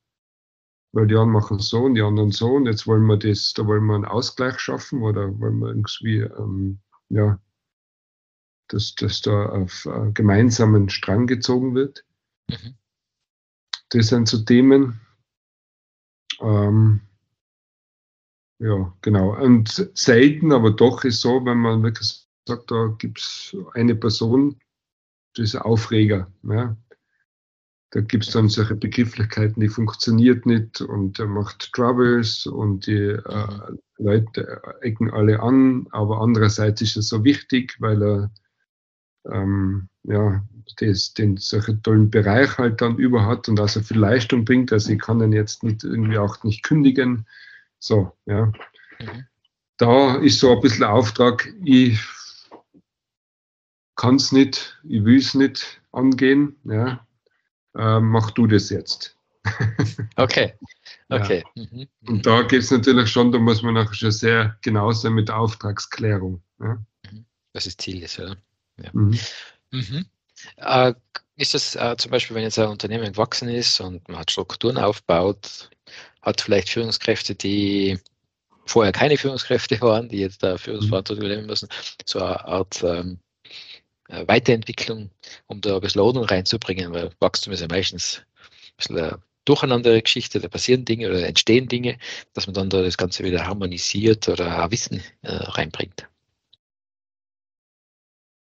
weil 0.93 1.07
die 1.07 1.15
einen 1.15 1.31
machen 1.31 1.59
so 1.59 1.83
und 1.83 1.95
die 1.95 2.01
anderen 2.01 2.31
so 2.31 2.53
und 2.53 2.65
jetzt 2.65 2.85
wollen 2.87 3.05
wir 3.05 3.17
das, 3.17 3.53
da 3.53 3.65
wollen 3.65 3.85
wir 3.85 3.95
einen 3.95 4.05
Ausgleich 4.05 4.59
schaffen 4.59 5.01
oder 5.03 5.39
wollen 5.39 5.59
wir 5.59 5.69
irgendwie, 5.69 6.19
ähm, 6.19 6.79
ja, 7.09 7.39
dass, 8.67 8.95
dass 8.95 9.21
da 9.21 9.47
auf 9.47 9.85
äh, 9.85 10.11
gemeinsamen 10.13 10.89
Strang 10.89 11.27
gezogen 11.27 11.75
wird. 11.75 12.05
Mhm. 12.49 12.75
Das 13.89 14.07
sind 14.07 14.27
so 14.27 14.43
Themen. 14.43 15.01
Ähm, 16.39 17.01
ja, 18.59 18.95
genau. 19.01 19.35
Und 19.35 19.89
selten, 19.95 20.51
aber 20.53 20.71
doch 20.71 21.03
ist 21.03 21.21
so, 21.21 21.43
wenn 21.45 21.57
man 21.57 21.83
wirklich 21.83 22.25
sagt, 22.47 22.71
da 22.71 22.95
gibt 22.97 23.19
es 23.19 23.55
eine 23.73 23.95
Person, 23.95 24.59
das 25.35 25.45
ist 25.45 25.55
ein 25.55 25.63
Aufreger. 25.63 26.31
Ja. 26.43 26.77
Da 27.91 27.99
gibt 27.99 28.25
es 28.25 28.31
dann 28.31 28.47
solche 28.47 28.75
Begrifflichkeiten, 28.75 29.59
die 29.59 29.67
funktioniert 29.67 30.45
nicht 30.45 30.79
und 30.79 31.19
er 31.19 31.27
macht 31.27 31.73
Troubles 31.73 32.45
und 32.45 32.87
die 32.87 33.09
äh, 33.09 33.77
Leute 33.97 34.61
ecken 34.81 35.11
alle 35.11 35.41
an, 35.41 35.87
aber 35.91 36.21
andererseits 36.21 36.81
ist 36.81 36.95
er 36.95 37.01
so 37.01 37.23
wichtig, 37.25 37.75
weil 37.79 38.01
er 38.01 38.31
ähm, 39.29 39.89
ja, 40.03 40.43
das, 40.77 41.13
den 41.13 41.37
solchen 41.37 41.83
tollen 41.83 42.09
Bereich 42.09 42.57
halt 42.57 42.81
dann 42.81 42.97
über 42.97 43.25
hat 43.25 43.49
und 43.49 43.59
also 43.59 43.81
viel 43.81 43.99
Leistung 43.99 44.45
bringt. 44.45 44.71
Also 44.71 44.91
ich 44.91 44.99
kann 44.99 45.21
ihn 45.21 45.33
jetzt 45.33 45.63
nicht 45.63 45.83
irgendwie 45.83 46.17
auch 46.17 46.43
nicht 46.43 46.63
kündigen. 46.63 47.27
So, 47.79 48.13
ja. 48.25 48.47
Mhm. 48.99 49.25
Da 49.77 50.15
ist 50.17 50.39
so 50.39 50.55
ein 50.55 50.61
bisschen 50.61 50.85
Auftrag, 50.85 51.51
ich 51.63 51.99
kann 53.95 54.15
es 54.15 54.31
nicht, 54.31 54.79
ich 54.83 55.03
will 55.03 55.17
es 55.17 55.33
nicht 55.33 55.81
angehen, 55.91 56.55
ja. 56.63 57.05
Äh, 57.75 57.99
mach 57.99 58.31
du 58.31 58.47
das 58.47 58.69
jetzt. 58.69 59.17
okay, 60.17 60.53
okay. 61.09 61.43
Ja. 61.55 61.63
Mhm. 61.63 61.87
Und 62.07 62.25
da 62.25 62.43
geht 62.43 62.61
es 62.61 62.71
natürlich 62.71 63.09
schon, 63.09 63.31
da 63.31 63.39
muss 63.39 63.63
man 63.63 63.73
nachher 63.73 63.93
schon 63.93 64.11
sehr 64.11 64.57
genau 64.61 64.91
sein 64.91 65.13
mit 65.13 65.29
der 65.29 65.37
Auftragsklärung. 65.37 66.41
Ja. 66.59 66.77
Mhm. 67.11 67.25
Das 67.53 67.65
ist 67.65 67.81
Ziel 67.81 68.03
ist, 68.03 68.19
oder? 68.19 68.37
Ja. 68.77 68.89
Mhm. 68.93 69.19
Mhm. 69.71 70.05
Äh, 70.57 70.93
ist 71.37 71.53
das 71.53 71.75
äh, 71.75 71.95
zum 71.97 72.11
Beispiel, 72.11 72.35
wenn 72.35 72.43
jetzt 72.43 72.59
ein 72.59 72.67
Unternehmen 72.69 73.13
gewachsen 73.13 73.49
ist 73.49 73.79
und 73.79 74.07
man 74.07 74.19
hat 74.19 74.31
Strukturen 74.31 74.77
aufbaut, 74.77 75.69
hat 76.21 76.41
vielleicht 76.41 76.69
Führungskräfte, 76.69 77.35
die 77.35 77.99
vorher 78.65 78.91
keine 78.91 79.17
Führungskräfte 79.17 79.81
waren, 79.81 80.09
die 80.09 80.19
jetzt 80.19 80.43
da 80.43 80.57
Führungsverantwortung 80.57 81.25
übernehmen 81.25 81.47
müssen, 81.47 81.69
so 82.05 82.19
eine 82.19 82.45
Art 82.45 82.83
ähm, 82.83 83.13
äh, 83.13 83.30
Weiterentwicklung, 84.27 85.09
um 85.47 85.61
da 85.61 85.75
ein 85.75 85.81
bisschen 85.81 86.01
Ordnung 86.01 86.25
reinzubringen, 86.25 86.93
weil 86.93 87.11
Wachstum 87.19 87.53
ist 87.53 87.61
ja 87.61 87.67
meistens 87.69 88.21
ein 88.21 88.75
bisschen 88.77 88.97
eine 88.97 89.19
durcheinander 89.45 89.99
Geschichte, 90.01 90.39
da 90.39 90.47
passieren 90.47 90.85
Dinge 90.85 91.09
oder 91.09 91.25
entstehen 91.25 91.67
Dinge, 91.67 91.97
dass 92.33 92.47
man 92.47 92.53
dann 92.53 92.69
da 92.69 92.81
das 92.81 92.97
Ganze 92.97 93.23
wieder 93.23 93.45
harmonisiert 93.45 94.29
oder 94.29 94.63
auch 94.63 94.71
Wissen 94.71 95.01
äh, 95.23 95.33
reinbringt. 95.33 96.07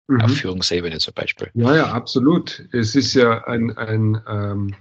Mhm. 0.08 0.22
Auf 0.22 0.32
Führungsebene 0.32 1.00
zum 1.00 1.14
Beispiel. 1.14 1.52
Ja, 1.54 1.76
ja, 1.76 1.92
absolut. 1.92 2.66
Es 2.72 2.96
ist 2.96 3.14
ja 3.14 3.44
ein, 3.46 3.78
ein 3.78 4.22
ähm 4.28 4.76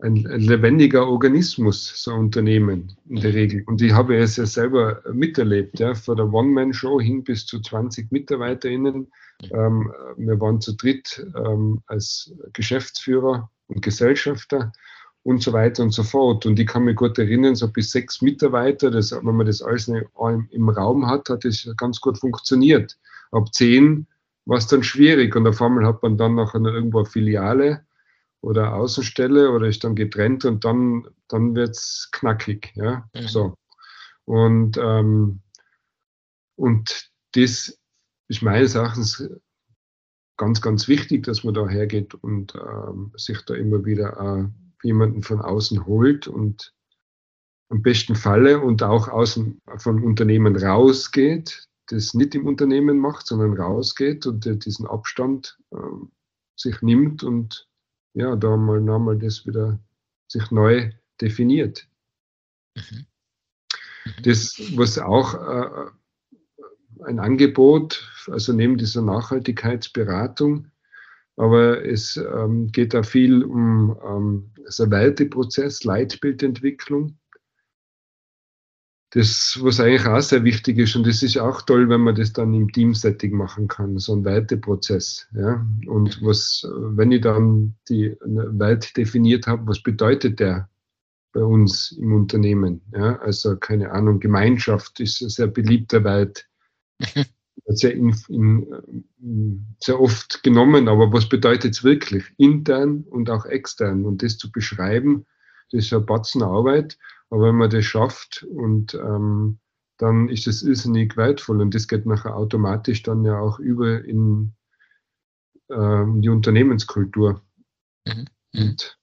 ein, 0.00 0.16
lebendiger 0.16 1.06
Organismus, 1.06 2.02
so 2.02 2.12
ein 2.12 2.20
Unternehmen 2.20 2.96
in 3.08 3.20
der 3.20 3.34
Regel. 3.34 3.62
Und 3.66 3.80
ich 3.80 3.92
habe 3.92 4.16
es 4.16 4.36
ja 4.36 4.46
selber 4.46 5.02
miterlebt, 5.12 5.78
ja, 5.78 5.94
von 5.94 6.16
der 6.16 6.32
One-Man-Show 6.32 7.00
hin 7.00 7.22
bis 7.22 7.46
zu 7.46 7.60
20 7.60 8.10
MitarbeiterInnen. 8.10 9.12
Ähm, 9.52 9.92
wir 10.16 10.40
waren 10.40 10.60
zu 10.60 10.72
dritt 10.72 11.24
ähm, 11.36 11.80
als 11.86 12.34
Geschäftsführer 12.52 13.50
und 13.68 13.82
Gesellschafter 13.82 14.72
und 15.22 15.42
so 15.42 15.52
weiter 15.52 15.82
und 15.82 15.92
so 15.92 16.02
fort. 16.02 16.44
Und 16.44 16.58
ich 16.58 16.66
kann 16.66 16.84
mich 16.84 16.96
gut 16.96 17.18
erinnern, 17.18 17.54
so 17.54 17.68
bis 17.68 17.92
sechs 17.92 18.20
Mitarbeiter, 18.20 18.90
das, 18.90 19.12
wenn 19.12 19.36
man 19.36 19.46
das 19.46 19.62
alles 19.62 19.88
im 19.88 20.68
Raum 20.68 21.06
hat, 21.06 21.30
hat 21.30 21.44
das 21.44 21.68
ganz 21.76 22.00
gut 22.00 22.18
funktioniert. 22.18 22.98
Ab 23.30 23.54
zehn 23.54 24.06
war 24.44 24.58
es 24.58 24.66
dann 24.66 24.82
schwierig 24.82 25.34
und 25.34 25.46
auf 25.46 25.62
einmal 25.62 25.86
hat 25.86 26.02
man 26.02 26.18
dann 26.18 26.34
noch 26.34 26.54
irgendwo 26.54 26.98
eine 26.98 27.06
Filiale 27.06 27.86
oder 28.44 28.74
Außenstelle 28.74 29.50
oder 29.50 29.66
ist 29.66 29.84
dann 29.84 29.94
getrennt 29.94 30.44
und 30.44 30.64
dann, 30.64 31.08
dann 31.28 31.54
wird 31.54 31.70
es 31.70 32.08
knackig. 32.12 32.72
Ja? 32.74 33.08
Mhm. 33.14 33.28
So. 33.28 33.54
Und, 34.24 34.76
ähm, 34.76 35.40
und 36.56 37.10
das 37.32 37.78
ist 38.28 38.42
meines 38.42 38.74
Erachtens 38.74 39.28
ganz, 40.36 40.60
ganz 40.60 40.88
wichtig, 40.88 41.24
dass 41.24 41.44
man 41.44 41.54
da 41.54 41.68
hergeht 41.68 42.14
und 42.14 42.54
ähm, 42.54 43.12
sich 43.16 43.40
da 43.42 43.54
immer 43.54 43.84
wieder 43.84 44.18
äh, 44.20 44.86
jemanden 44.86 45.22
von 45.22 45.40
außen 45.40 45.86
holt 45.86 46.26
und 46.26 46.74
am 47.70 47.82
besten 47.82 48.14
Falle 48.14 48.60
und 48.60 48.82
auch 48.82 49.08
außen 49.08 49.60
vom 49.78 50.04
Unternehmen 50.04 50.56
rausgeht, 50.56 51.66
das 51.86 52.14
nicht 52.14 52.34
im 52.34 52.46
Unternehmen 52.46 52.98
macht, 52.98 53.26
sondern 53.26 53.54
rausgeht 53.54 54.26
und 54.26 54.44
diesen 54.64 54.86
Abstand 54.86 55.58
äh, 55.72 55.76
sich 56.56 56.82
nimmt 56.82 57.22
und 57.22 57.68
ja, 58.14 58.36
da 58.36 58.56
mal 58.56 58.80
nochmal 58.80 59.18
das 59.18 59.46
wieder 59.46 59.78
sich 60.28 60.50
neu 60.50 60.92
definiert. 61.20 61.88
Mhm. 62.76 63.06
Mhm. 64.04 64.22
Das, 64.22 64.60
was 64.76 64.98
auch 64.98 65.34
äh, 65.34 65.90
ein 67.04 67.18
Angebot, 67.18 68.08
also 68.28 68.52
neben 68.52 68.78
dieser 68.78 69.02
Nachhaltigkeitsberatung, 69.02 70.70
aber 71.36 71.84
es 71.84 72.16
ähm, 72.16 72.68
geht 72.70 72.94
da 72.94 73.02
viel 73.02 73.42
um 73.42 73.98
ähm, 74.04 74.50
also 74.64 74.90
Werteprozess, 74.90 75.84
Leitbildentwicklung. 75.84 77.18
Das, 79.14 79.60
was 79.62 79.78
eigentlich 79.78 80.06
auch 80.06 80.20
sehr 80.20 80.42
wichtig 80.42 80.76
ist, 80.78 80.96
und 80.96 81.06
das 81.06 81.22
ist 81.22 81.38
auch 81.38 81.62
toll, 81.62 81.88
wenn 81.88 82.00
man 82.00 82.16
das 82.16 82.32
dann 82.32 82.52
im 82.52 82.72
Teamsetting 82.72 83.36
machen 83.36 83.68
kann, 83.68 83.96
so 83.98 84.16
ein 84.16 84.24
Werteprozess. 84.24 85.28
Ja? 85.34 85.64
Und 85.86 86.20
was, 86.20 86.66
wenn 86.68 87.12
ich 87.12 87.20
dann 87.20 87.76
die 87.88 88.16
Wert 88.20 88.96
definiert 88.96 89.46
habe, 89.46 89.68
was 89.68 89.80
bedeutet 89.84 90.40
der 90.40 90.68
bei 91.32 91.44
uns 91.44 91.92
im 91.92 92.12
Unternehmen? 92.12 92.80
Ja? 92.92 93.20
Also 93.20 93.56
keine 93.56 93.92
Ahnung, 93.92 94.18
Gemeinschaft 94.18 94.98
ist 94.98 95.20
ein 95.20 95.28
sehr 95.28 95.46
beliebter 95.46 96.02
Wert. 96.02 96.48
sehr, 97.66 97.94
in, 97.94 98.16
in, 98.28 99.64
sehr 99.78 100.00
oft 100.00 100.42
genommen, 100.42 100.88
aber 100.88 101.12
was 101.12 101.28
bedeutet 101.28 101.74
es 101.74 101.84
wirklich? 101.84 102.24
Intern 102.36 103.04
und 103.08 103.30
auch 103.30 103.46
extern. 103.46 104.04
Und 104.06 104.24
das 104.24 104.38
zu 104.38 104.50
beschreiben, 104.50 105.24
das 105.72 105.86
ist 105.86 105.92
ein 105.92 106.06
Batzen 106.06 106.42
Arbeit, 106.42 106.98
aber 107.30 107.48
wenn 107.48 107.56
man 107.56 107.70
das 107.70 107.84
schafft 107.84 108.44
und 108.44 108.94
ähm, 108.94 109.58
dann 109.98 110.28
ist 110.28 110.46
es 110.46 110.62
irrsinnig 110.62 111.16
wertvoll 111.16 111.60
und 111.60 111.74
das 111.74 111.88
geht 111.88 112.06
nachher 112.06 112.36
automatisch 112.36 113.02
dann 113.02 113.24
ja 113.24 113.38
auch 113.38 113.58
über 113.58 114.04
in 114.04 114.52
ähm, 115.70 116.22
die 116.22 116.28
Unternehmenskultur. 116.28 117.40
Mhm. 118.06 118.26
Und 118.54 118.98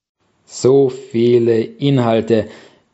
so 0.46 0.90
viele 0.90 1.62
Inhalte. 1.62 2.48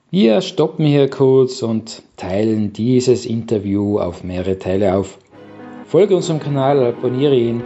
Wir 0.09 0.41
stoppen 0.41 0.85
hier 0.85 1.09
kurz 1.09 1.61
und 1.63 2.03
teilen 2.15 2.71
dieses 2.71 3.25
Interview 3.25 3.99
auf 3.99 4.23
mehrere 4.23 4.57
Teile 4.57 4.95
auf. 4.95 5.17
Folge 5.85 6.15
unserem 6.15 6.39
Kanal, 6.39 6.83
abonniere 6.83 7.35
ihn, 7.35 7.63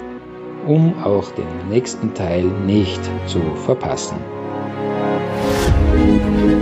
um 0.67 0.97
auch 1.03 1.29
den 1.31 1.69
nächsten 1.69 2.13
Teil 2.13 2.45
nicht 2.65 3.01
zu 3.27 3.39
verpassen. 3.57 4.17